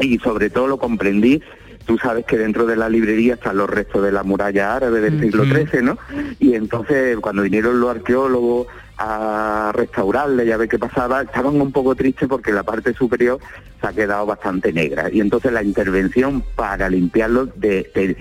[0.00, 1.40] y sobre todo lo comprendí
[1.86, 5.20] Tú sabes que dentro de la librería están los restos de la muralla árabe del
[5.20, 5.98] siglo XIII, ¿no?
[6.38, 11.72] Y entonces cuando vinieron los arqueólogos a restaurarla y a ver qué pasaba, estaban un
[11.72, 13.40] poco tristes porque la parte superior
[13.80, 15.10] se ha quedado bastante negra.
[15.10, 18.16] Y entonces la intervención para limpiarlo de,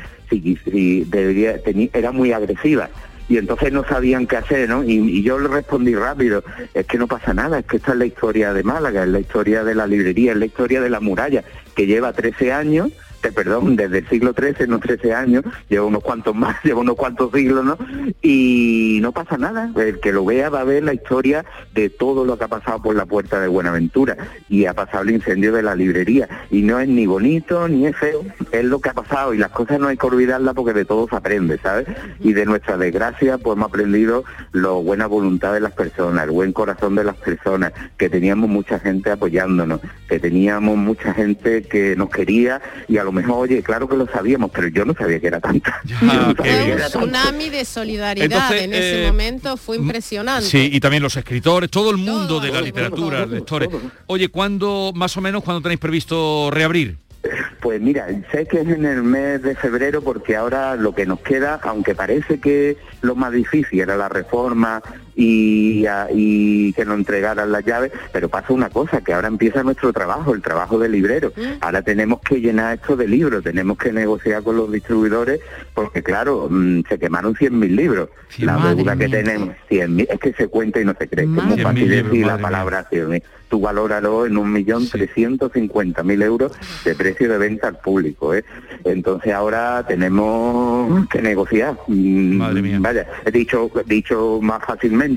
[1.93, 2.89] era muy agresiva.
[3.29, 4.83] Y entonces no sabían qué hacer, ¿no?
[4.83, 8.05] Y, yo le respondí rápido, es que no pasa nada, es que esta es la
[8.05, 11.43] historia de Málaga, es la historia de la librería, es la historia de la muralla,
[11.75, 12.91] que lleva 13 años,
[13.23, 16.95] eh, perdón, desde el siglo XIII, no 13 años, lleva unos cuantos más, lleva unos
[16.95, 17.77] cuantos siglos, ¿no?
[18.21, 22.25] Y no pasa nada, el que lo vea va a ver la historia de todo
[22.25, 25.63] lo que ha pasado por la puerta de Buenaventura y ha pasado el incendio de
[25.63, 29.33] la librería y no es ni bonito ni es feo, es lo que ha pasado
[29.33, 31.87] y las cosas no hay que olvidarlas porque de todo se aprende, ¿sabes?
[32.19, 36.53] Y de nuestra desgracia pues hemos aprendido la buena voluntad de las personas, el buen
[36.53, 42.09] corazón de las personas, que teníamos mucha gente apoyándonos, que teníamos mucha gente que nos
[42.09, 45.27] quería y a lo mejor, oye, claro que lo sabíamos, pero yo no sabía que
[45.27, 45.81] era tanta.
[46.01, 46.99] No que un era tanta.
[46.99, 50.45] tsunami de solidaridad Entonces, en ese eh, momento, fue impresionante.
[50.47, 53.69] Sí, y también los escritores, todo el mundo de la literatura, lectores.
[54.05, 56.97] Oye, ¿cuándo, más o menos, cuándo tenéis previsto reabrir?
[57.59, 61.19] Pues mira, sé que es en el mes de febrero porque ahora lo que nos
[61.19, 64.81] queda, aunque parece que lo más difícil era la reforma
[65.21, 69.63] y, a- y que nos entregaran las llaves, pero pasa una cosa, que ahora empieza
[69.63, 71.33] nuestro trabajo, el trabajo de librero.
[71.59, 75.41] Ahora tenemos que llenar esto de libros, tenemos que negociar con los distribuidores
[75.73, 78.09] porque claro, mm, se quemaron 100.000 libros.
[78.37, 79.17] La deuda que mía.
[79.23, 81.89] tenemos, 100.000, es que se cuenta y no se cree, que es muy 100.000 fácil
[81.89, 82.49] libros, decir la madre mía.
[82.49, 83.23] palabra 100.000.
[83.49, 86.51] Tú valóralo en un millón trescientos cincuenta mil euros
[86.85, 88.35] de precio de venta al público.
[88.35, 88.45] ¿eh?
[88.85, 91.75] Entonces ahora tenemos que negociar.
[91.87, 92.77] Madre mía.
[92.79, 95.08] Vaya, he dicho, dicho más fácilmente,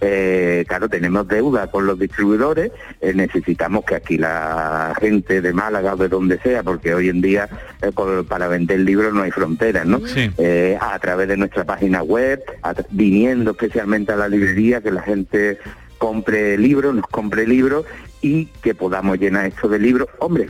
[0.00, 5.94] eh, claro, tenemos deuda con los distribuidores, eh, necesitamos que aquí la gente de Málaga
[5.94, 7.48] o de donde sea, porque hoy en día
[7.82, 10.00] eh, por- para vender libros no hay fronteras, ¿no?
[10.38, 15.02] Eh, a través de nuestra página web, a viniendo especialmente a la librería, que la
[15.02, 15.58] gente
[15.98, 17.86] compre libros, nos compre libros
[18.20, 20.08] y que podamos llenar esto de libros.
[20.18, 20.48] Hombre,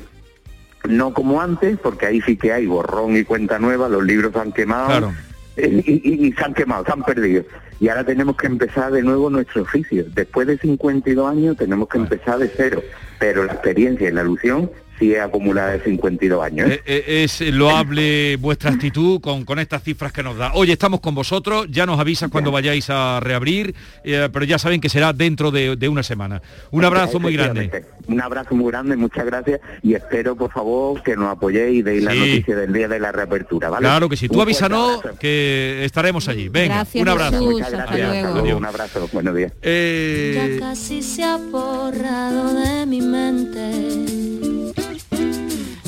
[0.88, 4.38] no como antes, porque ahí sí que hay borrón y cuenta nueva, los libros se
[4.40, 5.14] han quemado Claro.
[5.56, 7.44] eh, y, y- y se han quemado, se han perdido.
[7.78, 10.04] Y ahora tenemos que empezar de nuevo nuestro oficio.
[10.14, 12.82] Después de 52 años tenemos que empezar de cero,
[13.18, 16.70] pero la experiencia y la ilusión es acumulada de 52 años.
[16.70, 16.82] ¿eh?
[16.86, 20.52] Eh, es loable vuestra actitud con, con estas cifras que nos da.
[20.54, 24.80] Oye, estamos con vosotros, ya nos avisas cuando vayáis a reabrir, eh, pero ya saben
[24.80, 26.40] que será dentro de, de una semana.
[26.70, 27.84] Un abrazo muy grande.
[28.08, 32.02] Un abrazo muy grande, muchas gracias y espero por favor que nos apoyéis y deis
[32.04, 33.82] la noticia del día de la reapertura, ¿vale?
[33.86, 36.48] Claro que sí, tú avísanos que estaremos allí.
[36.48, 37.30] Venga, Gracias, un abrazo.
[37.32, 38.26] Jesús, Muchas hasta gracias, luego.
[38.28, 39.52] hasta luego, un abrazo, buenos días.
[39.62, 44.15] Eh, Ya casi se ha borrado de mi mente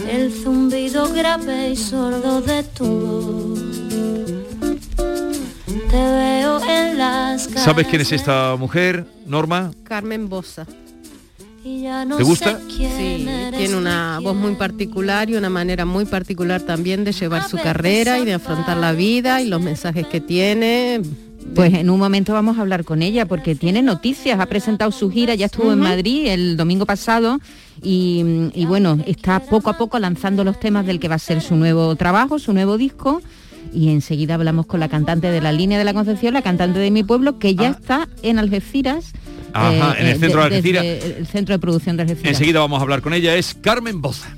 [0.08, 3.58] el zumbido grave y sordo de tu voz.
[5.90, 9.70] Te veo en las ¿Sabes quién es esta mujer, Norma?
[9.84, 10.66] Carmen Bosa.
[11.62, 12.58] ¿Te gusta?
[12.68, 17.58] Sí, tiene una voz muy particular y una manera muy particular también de llevar su
[17.58, 21.02] carrera y de afrontar la vida y los mensajes que tiene.
[21.54, 25.10] Pues en un momento vamos a hablar con ella porque tiene noticias, ha presentado su
[25.10, 25.78] gira, ya estuvo en.
[25.78, 27.38] Madrid el domingo pasado
[27.82, 31.40] y, y bueno, está poco a poco lanzando los temas del que va a ser
[31.40, 33.22] su nuevo trabajo, su nuevo disco
[33.72, 36.90] y enseguida hablamos con la cantante de la línea de la Concepción, la cantante de
[36.90, 39.12] mi pueblo, que ya está en Algeciras.
[39.54, 39.94] Ah.
[39.96, 40.84] eh, en el centro de Algeciras.
[40.84, 42.32] El centro de producción de Algeciras.
[42.32, 44.37] Enseguida vamos a hablar con ella, es Carmen Boza.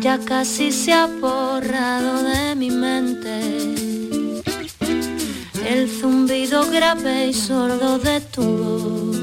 [0.00, 3.76] Ya casi se ha borrado de mi mente
[5.66, 9.16] el zumbido grave y sordo de tu voz.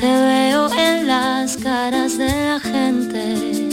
[0.00, 3.68] Te veo en las caras de la gente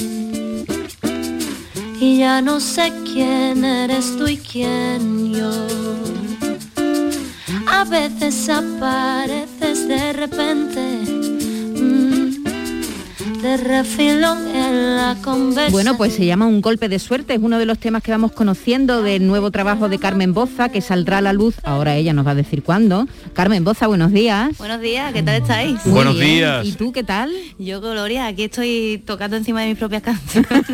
[2.00, 5.52] y ya no sé quién eres tú y quién yo.
[7.68, 10.82] A veces apareces de repente.
[11.82, 12.25] mm,
[13.46, 15.72] de refilón en la conversación.
[15.72, 18.32] Bueno, pues se llama Un golpe de suerte, es uno de los temas que vamos
[18.32, 22.26] conociendo del nuevo trabajo de Carmen Boza, que saldrá a la luz, ahora ella nos
[22.26, 23.08] va a decir cuándo.
[23.34, 24.58] Carmen Boza, buenos días.
[24.58, 25.78] Buenos días, ¿qué tal estáis?
[25.86, 26.26] Muy Buenos bien.
[26.38, 26.66] días.
[26.66, 27.32] ¿Y tú qué tal?
[27.60, 30.50] Yo, Gloria, aquí estoy tocando encima de mis propias canciones.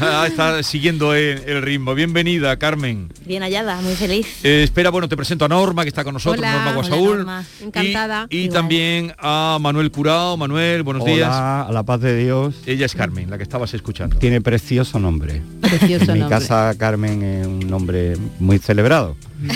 [0.00, 1.94] Ah, está siguiendo el, el ritmo.
[1.94, 3.12] Bienvenida, Carmen.
[3.24, 4.26] Bien hallada, muy feliz.
[4.42, 6.52] Eh, espera, bueno, te presento a Norma, que está con nosotros, Hola.
[6.52, 7.16] Norma Hola, Guasaúl.
[7.18, 7.44] Norma.
[7.60, 8.26] Y- Encantada.
[8.30, 10.36] Y, también a Manuel Curao.
[10.36, 11.30] Manuel, buenos Hola, días.
[11.32, 12.54] a la paz de Dios.
[12.64, 14.16] Ella es Carmen, la que estabas escuchando.
[14.18, 15.42] Tiene precioso nombre.
[15.60, 16.38] Precioso en mi nombre.
[16.38, 19.16] casa Carmen es un nombre muy celebrado.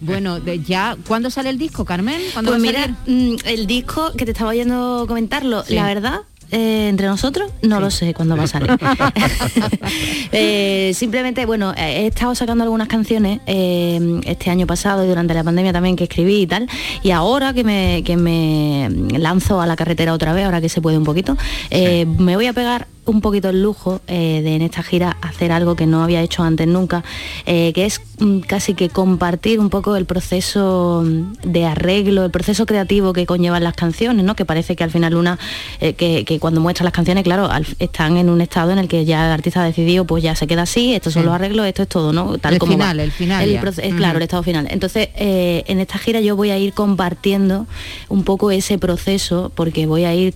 [0.00, 2.20] Bueno, de- ya, ¿cuándo sale el disco, Carmen?
[2.32, 3.34] ¿Cuándo Pues va a mira, salir?
[3.34, 5.74] mm, el disco que te estaba oyendo comentarlo, Sí.
[5.74, 6.20] la verdad,
[6.52, 8.70] eh, entre nosotros, no lo sé cuándo va a salir.
[10.34, 15.34] Eh, simplemente, bueno, eh, he estado sacando algunas canciones eh, este año pasado y durante
[15.34, 16.68] la pandemia también que escribí y tal.
[17.02, 18.88] Y ahora que me, que me
[19.18, 21.36] lanzo a la carretera otra vez, ahora que se puede un poquito,
[21.70, 25.74] me voy a pegar un poquito el lujo eh, de en esta gira hacer algo
[25.74, 27.02] que no había hecho antes nunca,
[27.46, 31.04] eh, que es mm, casi que compartir un poco el proceso
[31.42, 34.36] de arreglo, el proceso creativo que conllevan las canciones, ¿no?
[34.36, 35.38] Que parece que al final una,
[35.80, 38.86] eh, que, que cuando muestra las canciones, claro, al- están en un estado en el
[38.88, 41.26] que ya el artista ha decidido, pues ya se queda así, estos son Sí.
[41.26, 42.38] los arreglos, esto es todo, ¿no?
[42.38, 43.02] Tal El como final, va.
[43.02, 43.60] el final El ya.
[43.62, 43.96] proce- Ujú.
[43.96, 44.68] Claro, el estado final.
[44.70, 47.66] Entonces, en esta gira yo voy a ir compartiendo
[48.08, 50.34] un poco ese proceso porque voy a ir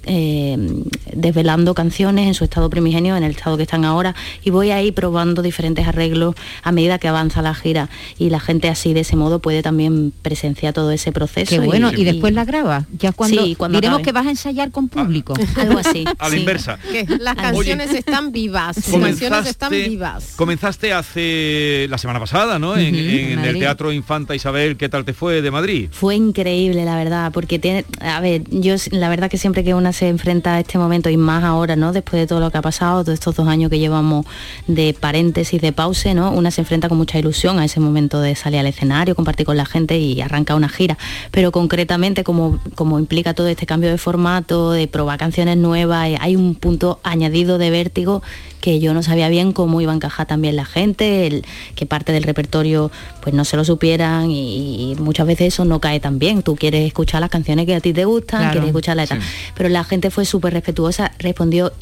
[1.12, 4.83] desvelando canciones en su estado primigenio, en el estado que están ahora, y voy a
[4.83, 7.89] ir probando diferentes arreglos a medida que avanza la gira.
[8.19, 11.51] Y la gente así, de ese modo, puede también presenciar todo ese proceso.
[11.51, 12.85] Qué bueno, y, después la grabas.
[12.99, 14.05] Ya cuando, Sí, cuando diremos acabe.
[14.05, 15.35] que vas a ensayar con público.
[15.57, 16.05] Algo así.
[16.19, 16.79] A la inversa.
[16.79, 20.35] Que las canciones están vivas, las canciones están vivas.
[20.37, 22.77] Comenzaste hace la semana pasada, ¿no?
[22.77, 23.57] En, Ujú, en en el.
[23.59, 25.89] Teatro Infanta Isabel, ¿qué tal te fue de Madrid?
[25.91, 29.93] Fue increíble, la verdad, porque tiene, a ver, yo la verdad que siempre que una
[29.93, 31.93] se enfrenta a este momento y más ahora, ¿no?
[31.93, 34.26] Después de todo lo que ha pasado, todos estos dos años que llevamos
[34.66, 36.30] de paréntesis, de pause, ¿no?
[36.32, 39.57] Una se enfrenta con mucha ilusión a ese momento de salir al escenario, compartir con
[39.57, 40.99] la gente y arrancar una gira.
[41.30, 46.18] Pero concretamente, como, como implica todo este cambio de formato, de probar canciones nuevas, eh,
[46.20, 48.22] hay un punto añadido de vértigo
[48.61, 51.44] que yo no sabía bien cómo iba a encajar también la gente, el,
[51.76, 52.90] que parte del repertorio
[53.20, 56.42] pues no se lo supieran y, y muchas veces eso no cae tan bien.
[56.42, 58.53] Tú quieres escuchar las canciones que a ti te gustan, Claro.
[58.53, 59.22] quieres escucharlas y tal.
[59.22, 59.28] Sí.
[59.55, 61.72] Pero la gente fue súper respetuosa, respondió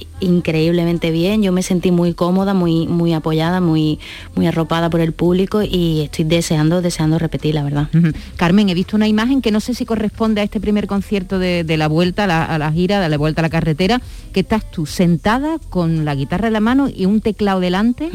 [0.54, 1.42] increíblemente bien.
[1.42, 3.98] Yo me sentí muy cómoda, muy, muy apoyada, muy,
[4.36, 7.88] muy arropada por el público y estoy deseando, deseando repetir, la verdad.
[8.36, 11.64] Carmen, he visto una imagen que no sé si corresponde a este primer concierto de,
[11.64, 14.00] de la vuelta a la, a la gira, de la vuelta a la carretera,
[14.32, 18.10] que estás tú sentada con la guitarra en la mano y un teclado delante,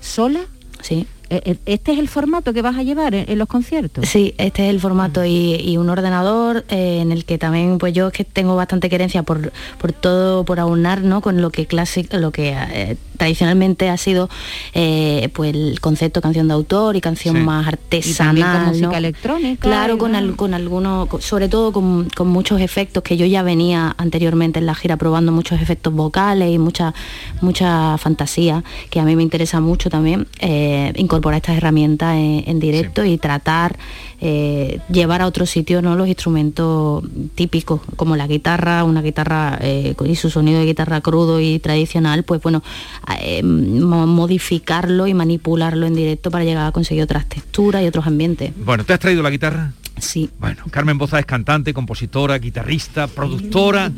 [0.00, 0.40] sola.
[0.82, 1.06] Sí.
[1.30, 4.08] Eh, ¿Este es el formato que vas a llevar en, en los conciertos?
[4.08, 7.92] Sí, este es el formato y, y un ordenador eh, en el que también pues
[7.92, 11.20] yo es que tengo bastante querencia por, por todo, por aunar ¿no?
[11.20, 14.30] con lo que clásico, lo que eh, tradicionalmente ha sido
[14.74, 17.42] eh, pues el concepto canción de autor y canción Sí.
[17.42, 18.26] más artesanal.
[18.38, 18.96] también con música ¿no?
[18.96, 19.60] electrónica.
[19.68, 23.42] Claro, y con, al- con algunos, sobre todo con, con muchos efectos que yo ya
[23.42, 26.94] venía anteriormente en la gira probando muchos efectos vocales y mucha,
[27.42, 32.60] mucha fantasía, que a mí me interesa mucho también eh, incorporar estas herramientas en, en
[32.60, 33.76] directo y tratar
[34.20, 35.96] eh, llevar a otro sitio ¿no?
[35.96, 37.02] los instrumentos
[37.34, 42.22] típicos, como la guitarra, una guitarra eh, y su sonido de guitarra crudo y tradicional,
[42.22, 42.62] pues bueno,
[43.20, 48.06] eh, mo- modificarlo y manipularlo en directo para llegar a conseguir otras texturas y otros
[48.06, 48.52] ambientes.
[48.64, 49.72] Bueno, ¿te has traído la guitarra?
[49.98, 50.30] Sí.
[50.38, 53.90] Bueno, Carmen Boza es cantante, compositora, guitarrista, productora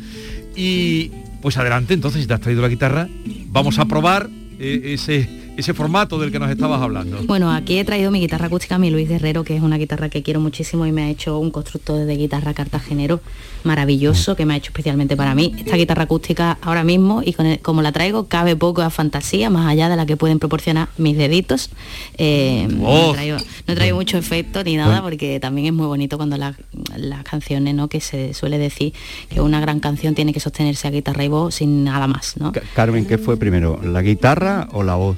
[0.55, 1.11] y
[1.41, 3.07] pues adelante, entonces si te has traído la guitarra,
[3.47, 7.19] vamos a probar eh, ese ese formato del que nos estabas hablando.
[7.25, 10.23] Bueno, aquí he traído mi guitarra acústica, mi Luis Guerrero, que es una guitarra que
[10.23, 13.21] quiero muchísimo y me ha hecho un constructor de guitarra cartagenero
[13.63, 15.53] maravilloso que me ha hecho especialmente para mí.
[15.57, 19.49] Esta guitarra acústica ahora mismo y con el- como la traigo cabe poco a fantasía,
[19.49, 21.69] más allá de la que pueden proporcionar mis deditos.
[22.17, 23.11] Eh, no, Oh.
[23.11, 23.37] he traído,
[23.67, 26.55] no he traído mucho efecto ni nada porque también es muy bonito cuando la-
[26.97, 27.87] las canciones, ¿no?
[27.87, 28.93] Que se suele decir
[29.29, 32.51] que una gran canción tiene que sostenerse a guitarra y voz sin nada más, ¿no?
[32.51, 35.17] Ca- Carmen, ¿qué fue primero, la guitarra o la voz?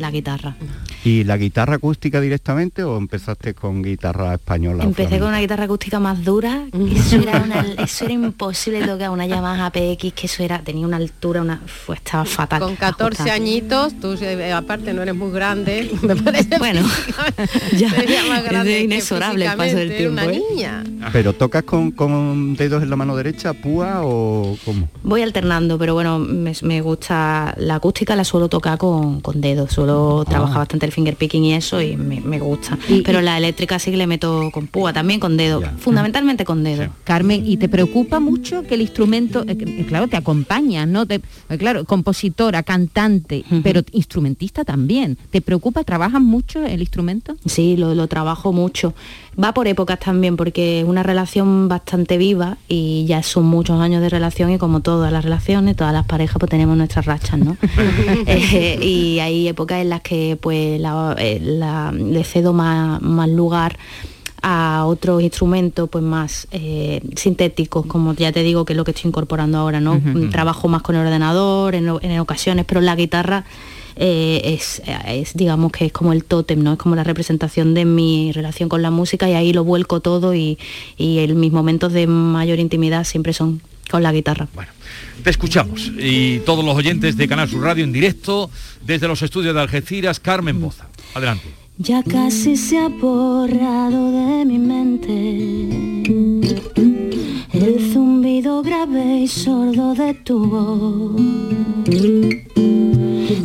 [0.00, 0.56] La guitarra.
[1.04, 4.84] ¿Y la guitarra acústica directamente o empezaste con guitarra española?
[4.84, 9.10] Empecé con una guitarra acústica más dura, que eso era, una- eso era imposible tocar
[9.10, 12.60] una Yamaha PX, que eso era, tenía una altura, una, fue, estaba fatal.
[12.60, 13.34] Con 14 ajustada.
[13.34, 16.82] añitos, tú eh, aparte no eres muy grande, me parece Bueno,
[17.76, 17.88] ya
[18.28, 20.42] más es grande inexorable el paso del una tiempo, ¿eh?
[20.50, 20.84] niña.
[21.12, 24.88] ¿Pero tocas con, con dedos en la mano derecha, púa o cómo?
[25.02, 29.72] Voy alternando, pero bueno, me, me gusta la acústica, la suelo tocar con, con dedos,
[29.72, 29.89] suelo
[30.28, 32.78] trabajar bastante el finger picking y eso y me, me gusta.
[33.04, 36.88] pero la eléctrica sí que le meto con púa, también con dedos, fundamentalmente con dedos.
[37.04, 41.06] Carmen, ¿y te preocupa mucho que el instrumento, eh, que, claro, te acompaña, ¿no?
[41.06, 45.16] Te- eh, claro, compositora, cantante, pero instrumentista también.
[45.30, 47.36] ¿Te preocupa, trabajas mucho el instrumento?
[47.46, 48.94] Sí, lo, lo trabajo mucho.
[49.42, 54.02] Va por épocas también, porque es una relación bastante viva y ya son muchos años
[54.02, 57.56] de relación y como todas las relaciones, todas las parejas, pues tenemos nuestras rachas, ¿no?
[58.26, 63.28] Eh, y hay épocas en las que pues la- eh, la- le cedo más, más
[63.28, 63.78] lugar
[64.42, 68.92] a otros instrumentos pues más eh, sintéticos como ya te digo que es lo que
[68.92, 70.00] estoy incorporando ahora no
[70.30, 73.44] trabajo más con el ordenador en, en ocasiones pero la guitarra
[73.96, 76.72] eh, es, es, digamos que es como el tótem, ¿no?
[76.72, 80.32] Es como la representación de mi relación con la música y ahí lo vuelco todo
[80.34, 80.58] y,
[80.96, 83.60] y el- mis momentos de mayor intimidad siempre son
[83.90, 84.48] con la guitarra.
[85.22, 88.50] Te escuchamos y todos los oyentes de Canal Sur Radio en directo
[88.84, 90.88] desde los estudios de Algeciras, Carmen Boza.
[91.14, 91.48] Adelante.
[91.78, 96.10] Ya casi se ha borrado de mi mente
[97.52, 101.20] el zumbido grave y sordo de tu voz.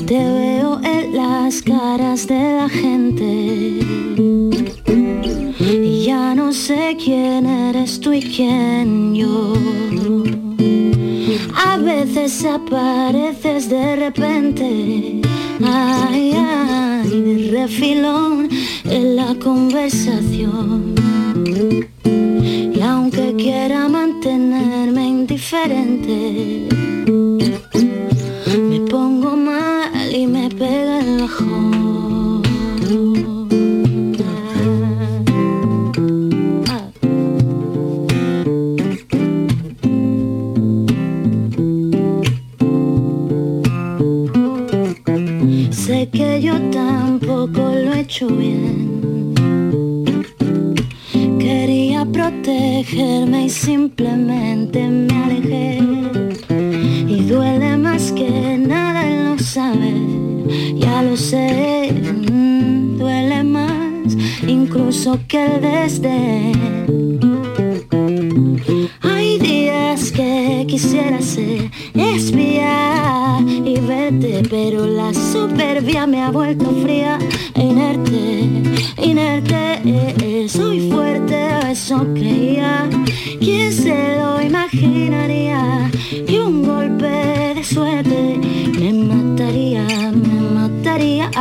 [0.05, 3.79] Te veo en las caras de la gente
[5.59, 9.53] y ya no sé quién eres tú y quién yo.
[11.55, 15.21] A veces apareces de repente,
[15.63, 18.49] ay, ay, de refilón
[18.83, 20.95] en la conversación.
[22.03, 26.67] Y aunque quiera mantenerme indiferente,
[28.57, 31.94] me pongo mal y me pega el bajón.
[51.39, 55.79] Quería protegerme y simplemente me alejé.
[57.07, 59.95] Y duele más que nada el no saber.
[60.75, 61.93] Ya lo sé,
[62.97, 64.15] duele más
[64.47, 67.19] incluso que el desdén.
[69.01, 77.17] Hay días que quisiera ser espía y verte, pero la soberbia me ha vuelto fría
[77.55, 78.49] inerte,
[79.01, 79.81] inerte.
[79.85, 81.37] eh, Soy fuerte,
[81.71, 82.87] eso creía.
[83.39, 85.89] ¿Quién se lo imaginaría?
[86.27, 88.39] Y un golpe de suerte
[88.79, 91.31] me mataría, me mataría.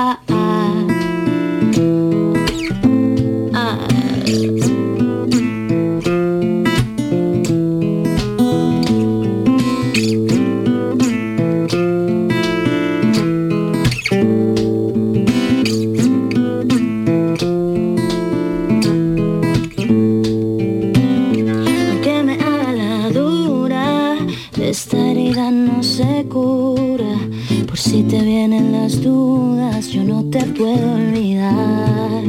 [30.64, 32.24] Puedo olvidar.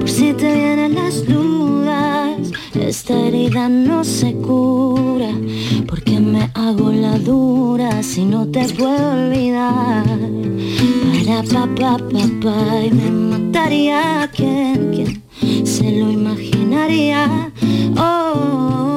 [0.00, 5.32] Por si te vienen las dudas, esta herida no se cura.
[5.86, 10.06] Porque me hago la dura si no te puedo olvidar.
[11.12, 17.52] Para pa pa pa pa y me mataría quien quien se lo imaginaría.
[17.98, 18.91] Oh,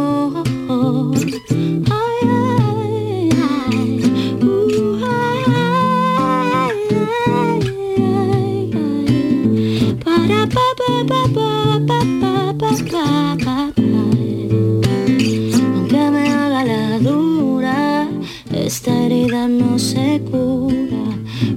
[18.66, 21.04] esta herida no se cura.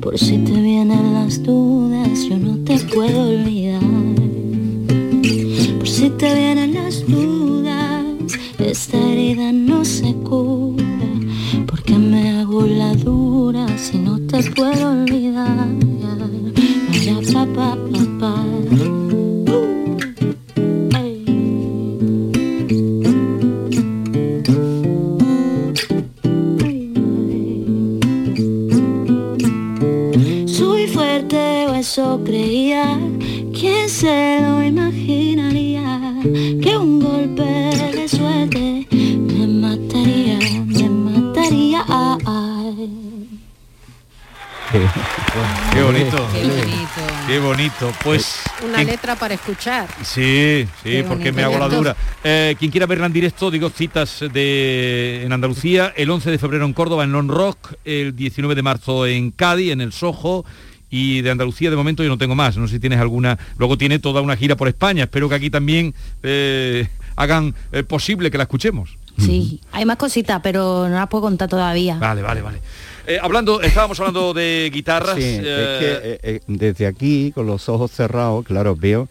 [0.02, 3.80] Por si te viene las dudas, yo no te puedo olvidar.
[5.78, 8.04] Por si te vienen las dudas,
[8.58, 10.84] esta herida no se cura.
[11.66, 15.87] Porque me hago la dura si no te puedo olvidar.
[32.32, 32.98] Creía,
[33.58, 35.98] quién se lo imaginaría,
[36.62, 41.84] que un golpe de suerte me mataría, me mataría.
[41.88, 43.28] ay.
[45.72, 46.28] Qué bonito.
[46.34, 47.02] Qué bonito.
[47.26, 47.92] Qué bonito.
[48.04, 49.88] Pues Una ¿quién- letra para escuchar.
[50.02, 51.36] Sí, sí, Qué porque bonito.
[51.36, 51.96] me hago la dura.
[52.22, 56.66] Eh, quien quiera verla en directo, digo citas de en Andalucía, el 11 de febrero
[56.66, 60.44] en Córdoba, en Non Rock, el 19 de marzo en Cádiz, en el Sojo,
[60.90, 62.56] y de Andalucía de momento yo no tengo más.
[62.56, 63.38] No sé si tienes alguna.
[63.58, 65.04] Luego tiene toda una gira por España.
[65.04, 68.96] Espero que aquí también eh, hagan eh, posible que la escuchemos.
[69.18, 71.96] Sí, hay más cositas, pero no las puedo contar todavía.
[71.96, 72.60] Vale, vale, vale.
[73.06, 75.16] Eh, hablando, estábamos hablando de guitarras.
[75.16, 79.08] Sí, es que eh, eh, desde aquí, con los ojos cerrados, claro, veo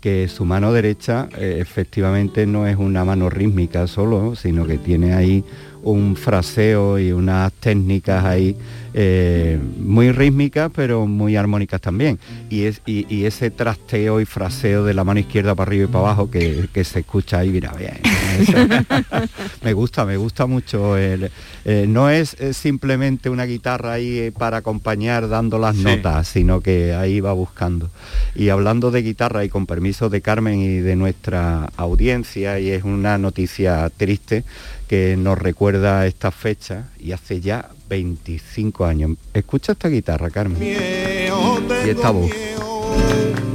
[0.00, 5.14] que su mano derecha eh, efectivamente no es una mano rítmica solo, sino que tiene
[5.14, 5.44] ahí
[5.82, 8.56] un fraseo y unas técnicas ahí
[8.92, 12.18] eh, muy rítmicas, pero muy armónicas también.
[12.48, 16.06] Y, es, y, ese trasteo y fraseo de la mano izquierda para arriba y para
[16.06, 18.00] abajo que, que se escucha ahí, mira, bien.
[19.62, 20.96] me gusta, me gusta mucho.
[20.96, 21.30] el-
[21.64, 25.82] eh, no es, simplemente una guitarra ahí eh, para acompañar dando las Sí.
[25.82, 27.90] notas, sino que ahí va buscando.
[28.34, 32.84] Y hablando de guitarra y con permiso de Carmen y de nuestra audiencia, y es
[32.84, 34.44] una noticia triste
[34.88, 39.12] que nos recuerda esta fecha y hace ya 25 años.
[39.34, 40.62] Escucha esta guitarra, Carmen.
[40.62, 42.30] Y esta voz.
[42.30, 43.49] Miedo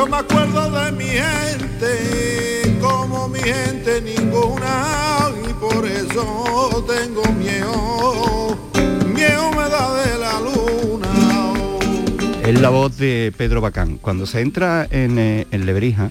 [0.00, 8.56] Yo me acuerdo de mi gente, como mi gente ninguna, y por eso tengo miedo.
[9.14, 11.52] Miedo me da de la luna.
[11.52, 12.46] oh.
[12.46, 13.98] Es la voz de Pedro Bacán.
[13.98, 16.10] Cuando se entra en, eh, en Lebrija,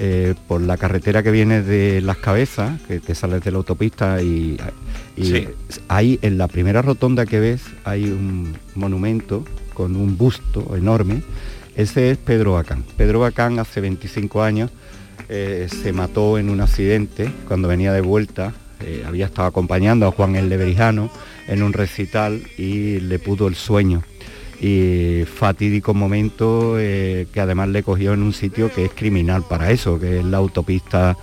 [0.00, 4.20] eh, por la carretera que viene de Las Cabezas, que, que sales de la autopista
[4.20, 4.58] y,
[5.16, 5.48] y Sí.
[5.86, 9.44] ahí en la primera rotonda que ves hay un monumento
[9.74, 11.22] con un busto enorme.
[11.76, 12.84] Ese es Pedro Bacán.
[12.96, 14.70] Pedro Bacán hace 25 años
[15.28, 18.52] eh, se mató en un accidente cuando venía de vuelta.
[18.80, 21.08] eh, había estado acompañando a Juan el Leberijano
[21.48, 24.02] en un recital y le pudo el sueño
[24.60, 29.70] y fatídico momento eh, que además le cogió en un sitio que es criminal para
[29.72, 31.16] eso, que es la autopista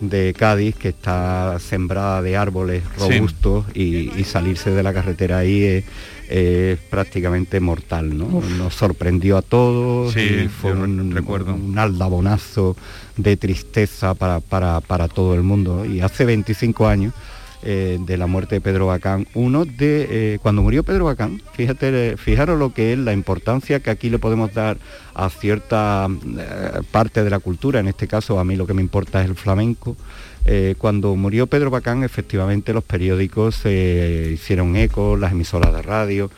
[0.00, 3.12] de Cádiz, que está sembrada de árboles Sí.
[3.18, 5.84] robustos y, y salirse de la carretera ahí
[6.28, 8.40] es, prácticamente mortal, ¿no?
[8.58, 11.54] Nos sorprendió a todos Sí, y fue un, recuerdo.
[11.54, 12.76] un aldabonazo
[13.16, 15.84] de tristeza para, para- para todo el mundo.
[15.84, 17.12] Y hace 25 años
[17.68, 22.16] eh, de la muerte de Pedro Bacán, uno de eh, cuando murió Pedro Bacán, fíjate,
[22.16, 24.78] fijaros lo que es la importancia que aquí le podemos dar
[25.14, 28.82] a cierta eh, parte de la cultura, en este caso a mí lo que me
[28.82, 29.96] importa es el flamenco.
[30.78, 36.30] Cuando murió Pedro Bacán, efectivamente los periódicos se hicieron eco, las emisoras de radio,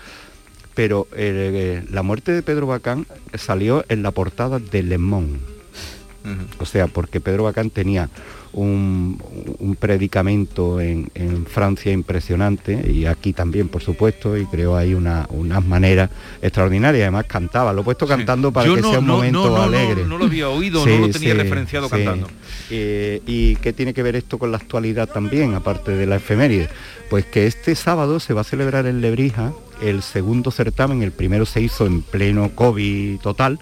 [0.75, 5.41] pero la muerte de Pedro Bacán salió en la portada de Le Monde.
[6.59, 8.09] O sea, porque Pedro Bacán tenía
[8.61, 9.23] un,
[9.59, 15.27] un predicamento en, en Francia impresionante y aquí también, por supuesto, y creó ahí una-
[15.31, 16.11] unas maneras
[16.43, 17.03] extraordinarias.
[17.03, 19.63] Además cantaba, lo he puesto cantando para Yo que no- sea un no- momento no-
[19.63, 20.05] alegre.
[20.07, 22.29] no lo había oído, no lo tenía referenciado cantando.
[22.71, 26.69] Eh, ¿Y qué tiene que ver esto con la actualidad también, aparte de la efeméride?
[27.11, 31.47] Pues que este sábado se va a celebrar en Lebrija el segundo certamen, el primero
[31.47, 33.59] se hizo en pleno COVID total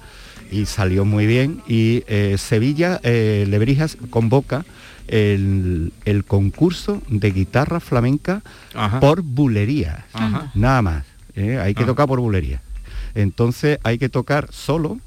[0.51, 1.61] y salió muy bien.
[1.68, 4.64] Y eh, Sevilla, eh, Lebrijas convoca
[5.09, 8.42] el, el concurso de guitarra flamenca
[8.74, 9.00] Ajá.
[9.00, 10.50] por bulerías, Ajá.
[10.54, 11.04] nada más.
[11.34, 11.59] ¿eh?
[11.59, 11.88] Hay que Ajá.
[11.88, 12.61] tocar por bulerías.
[13.14, 14.98] Entonces hay que tocar solo,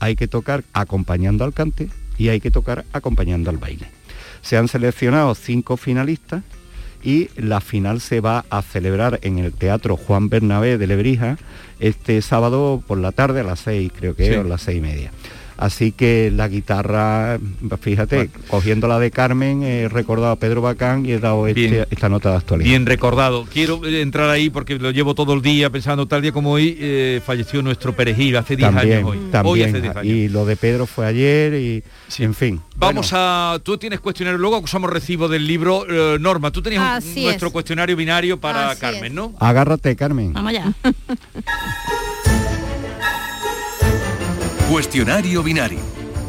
[0.00, 1.88] hay que tocar acompañando al cante
[2.18, 3.86] y hay que tocar acompañando al baile.
[4.42, 6.42] Se han seleccionado cinco finalistas
[7.04, 11.36] y la final se va a celebrar en el Teatro Juan Bernabé de Lebrija
[11.80, 14.32] este sábado por la tarde a las seis, creo que Sí.
[14.32, 15.10] es, o las seis y media.
[15.56, 17.38] Así que la guitarra,
[17.80, 22.08] fíjate, cogiendo la de Carmen, he recordado a Pedro Bacán y he dado este- esta
[22.08, 22.68] nota de actualidad.
[22.68, 23.46] Bien recordado.
[23.52, 26.76] Quiero eh, entrar ahí porque lo llevo todo el día pensando, tal día como hoy,
[26.80, 29.18] eh, falleció nuestro perejil hace 10 También, años hoy.
[29.18, 29.68] Hoy también.
[29.70, 30.06] hace 10 años.
[30.06, 31.82] y lo de Pedro fue ayer y,
[32.22, 32.60] en fin.
[32.76, 33.58] Vamos a...
[33.62, 35.84] Tú tienes cuestionario, luego acusamos recibo del libro.
[35.88, 37.52] eh, Norma, tú tenías un- nuestro es.
[37.52, 39.34] cuestionario binario para Así Carmen, ¿no?
[39.38, 40.32] Agárrate, Carmen.
[40.32, 40.72] Vamos allá.
[44.72, 45.80] Cuestionario binario.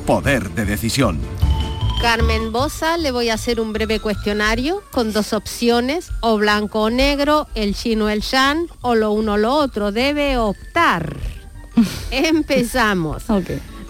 [0.05, 1.17] Poder de decisión.
[2.01, 6.89] Carmen Bosa, le voy a hacer un breve cuestionario con dos opciones, o blanco o
[6.89, 9.93] negro, el chino o el shan, o lo uno o lo otro.
[9.93, 11.15] Debe optar.
[12.11, 13.23] Empezamos.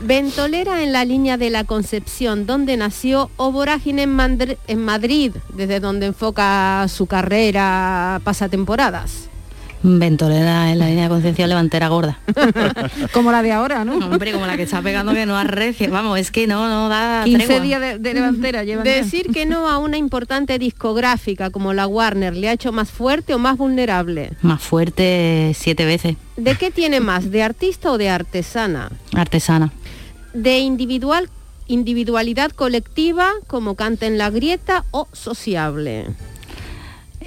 [0.01, 5.32] Ventolera en la línea de la Concepción, donde nació, o Vorágine en, Mandr- en Madrid,
[5.56, 9.30] desde donde enfoca su carrera pasatemporadas.
[9.84, 12.17] Ventolera en la línea de conciencia levantera gorda.
[13.11, 13.97] como la de ahora, ¿no?
[14.05, 15.89] Hombre, como la que está pegando que no arrecie.
[15.89, 17.63] Vamos, es que no, no da 15 tregua.
[17.63, 18.93] días de, de levantera llevan ya.
[18.93, 23.34] Decir que no a una importante discográfica como la Warner le ha hecho más fuerte
[23.34, 24.31] o más vulnerable.
[24.41, 26.15] Más fuerte siete veces.
[26.38, 27.29] ¿De qué tiene más?
[27.29, 28.89] ¿De artista o de artesana?
[29.13, 29.71] Artesana.
[30.34, 31.29] ¿De individual,
[31.67, 36.07] individualidad colectiva como canta en la grieta o sociable?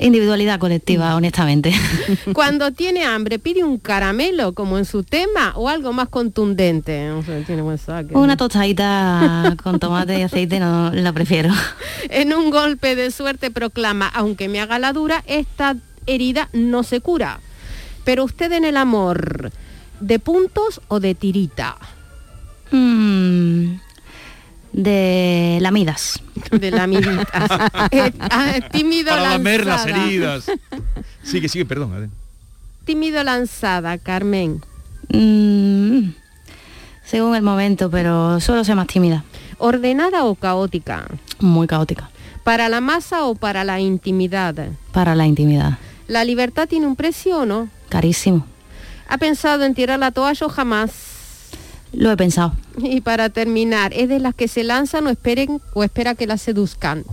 [0.00, 1.72] Individualidad colectiva, honestamente.
[2.32, 7.10] Cuando tiene hambre, pide un caramelo como en su tema o algo más contundente.
[7.12, 8.14] O sea, tiene buen saque.
[8.14, 11.52] Una tostadita con tomate y aceite no la prefiero.
[12.08, 15.76] En un golpe de suerte proclama, aunque me haga la dura, esta
[16.06, 17.40] herida no se cura.
[18.04, 19.50] Pero usted en el amor,
[20.00, 21.76] ¿de puntos o de tirita?
[22.70, 23.76] Mm,
[24.76, 26.22] de lamidas.
[26.50, 27.50] De lamiditas.
[27.90, 30.04] Eh, ah, tímido Para lamer las lanzada.
[30.04, 30.50] heridas.
[31.22, 31.94] Sigue, sigue, perdón.
[31.94, 32.08] a ver.
[32.84, 34.60] Tímido lanzada, Carmen.
[35.08, 36.10] Mm,
[37.04, 39.24] según el momento, pero suelo ser más tímida.
[39.58, 41.06] ¿Ordenada o caótica?
[41.40, 42.10] Muy caótica.
[42.44, 44.54] ¿Para la masa o para la intimidad?
[44.92, 45.78] Para la intimidad.
[46.06, 47.68] ¿La libertad tiene un precio o no?
[47.88, 48.46] Carísimo.
[49.08, 50.92] ¿Ha pensado en tirar la toalla o jamás?
[51.92, 52.52] Lo he pensado.
[52.82, 56.42] Y para terminar, ¿es de las que se lanzan o esperen o espera que las
[56.42, 57.04] seduzcan?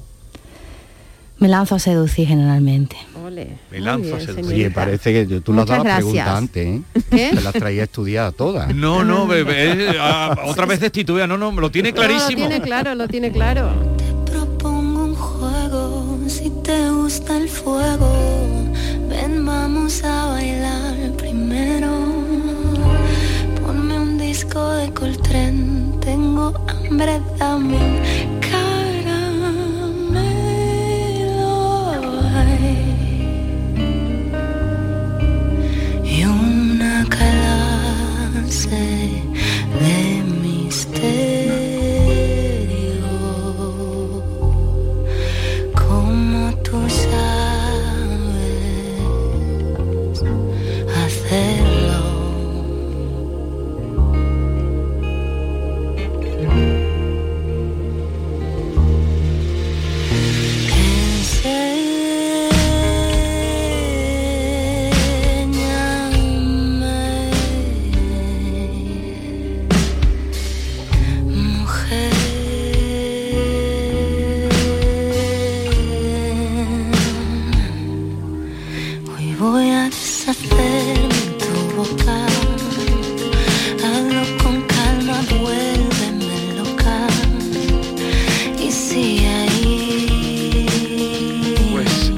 [1.40, 2.96] Me lanzo a seducir generalmente.
[3.22, 3.58] Ole.
[3.72, 4.46] Me lanzo a seducir.
[4.54, 6.04] Oye, parece que tú nos Muchas das la gracias.
[6.14, 6.82] pregunta antes, ¿eh?
[7.10, 7.30] ¿Qué?
[7.36, 8.74] Te las traía estudiadas todas.
[8.74, 12.38] No, no, bebé, eh, ah, otra vez destituida, no, no, lo tiene No, lo clarísimo.
[12.38, 13.72] tiene claro, lo tiene claro.
[14.26, 18.10] Propongo un juego, si te gusta el fuego,
[19.10, 22.03] ven vamos a bailar primero.
[24.54, 29.42] Disco de Coltrane, tengo hambre, dame un caramelo.
[32.36, 32.78] ay.
[36.06, 37.43] Y una clase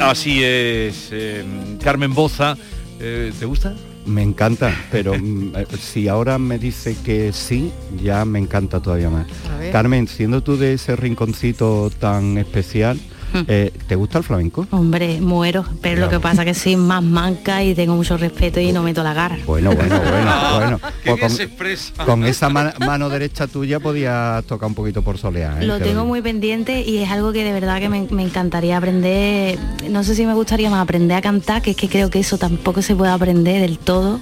[0.09, 1.43] así es, eh,
[1.83, 2.57] Carmen Boza.
[2.99, 3.73] eh, ¿Te gusta?
[4.05, 9.09] Me encanta, pero mm, eh, si ahora me dice que sí, ya me encanta todavía
[9.09, 9.27] más.
[9.71, 12.99] Carmen, siendo tú de ese rinconcito tan especial.
[13.47, 14.67] Eh, ¿te gusta el flamenco?
[14.71, 18.71] Hombre, muero, pero lo que pasa que soy más manca y tengo mucho respeto y
[18.71, 19.37] no meto la cara.
[19.45, 20.79] Bueno, bueno, bueno, bueno.
[21.03, 22.05] Pues con, se expresa.
[22.05, 25.61] con esa ma- mano derecha tuya podías tocar un poquito por solear.
[25.61, 25.65] ¿eh?
[25.65, 28.77] Lo Te tengo muy pendiente y es algo que de verdad que me, me encantaría
[28.77, 29.57] aprender.
[29.89, 32.37] No sé si me gustaría más aprender a cantar, que es que creo que eso
[32.37, 34.19] tampoco se puede aprender del todo,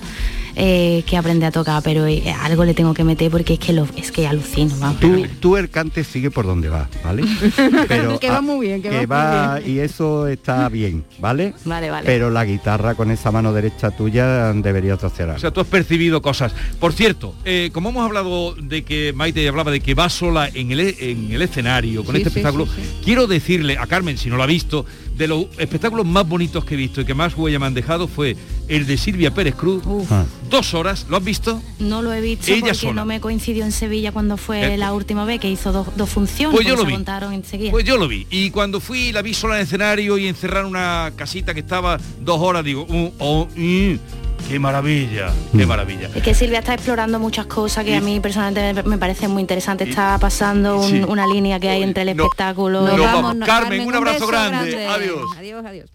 [0.55, 3.73] eh, que aprender a tocar, pero eh, algo le tengo que meter porque es que
[3.73, 4.99] lo, es que alucino, vamos.
[4.99, 7.23] Tú, tú el cante sigue por donde va, ¿vale?
[8.19, 9.75] Que va ah, muy bien, que va muy va bien.
[9.75, 11.53] y eso está bien, ¿vale?
[11.65, 12.05] Vale, vale.
[12.05, 16.21] Pero la guitarra con esa mano derecha tuya debería hacer O sea, tú has percibido
[16.21, 16.53] cosas.
[16.79, 20.71] Por cierto, eh, como hemos hablado de que Maite hablaba de que va sola en
[20.71, 23.01] el, en el escenario con Sí, este sí, espectáculo, sí, sí.
[23.03, 24.85] quiero decirle a Carmen, si no lo ha visto,
[25.17, 28.07] de los espectáculos más bonitos que he visto y que más huella me han dejado
[28.07, 28.35] fue
[28.67, 30.25] el de Silvia Pérez Cruz, Ah.
[30.49, 31.05] dos horas.
[31.09, 31.61] ¿Lo has visto?
[31.79, 32.93] No lo he visto Ella porque sola.
[32.93, 36.09] no me coincidió en Sevilla cuando fue Eh, la última vez que hizo dos, dos
[36.09, 36.55] funciones.
[36.55, 36.93] Pues yo lo se vi.
[36.93, 37.71] montaron enseguida.
[37.71, 38.25] Pues yo lo vi.
[38.29, 41.99] Y cuando fui, la vi sola en el escenario y encerrar una casita que estaba
[42.21, 43.95] dos horas, digo, "Uh, oh, mm,
[44.47, 46.09] qué maravilla, qué maravilla.
[46.13, 49.89] Es que Silvia está explorando muchas cosas que a mí personalmente me- parecen muy interesantes.
[49.89, 51.03] Está pasando un- Sí.
[51.07, 52.81] una línea que hay entre el espectáculo.
[52.81, 54.87] Nos y- vamos, Carmen, un abrazo grande.
[54.87, 55.21] Adiós.
[55.37, 55.89] Adiós, adiós.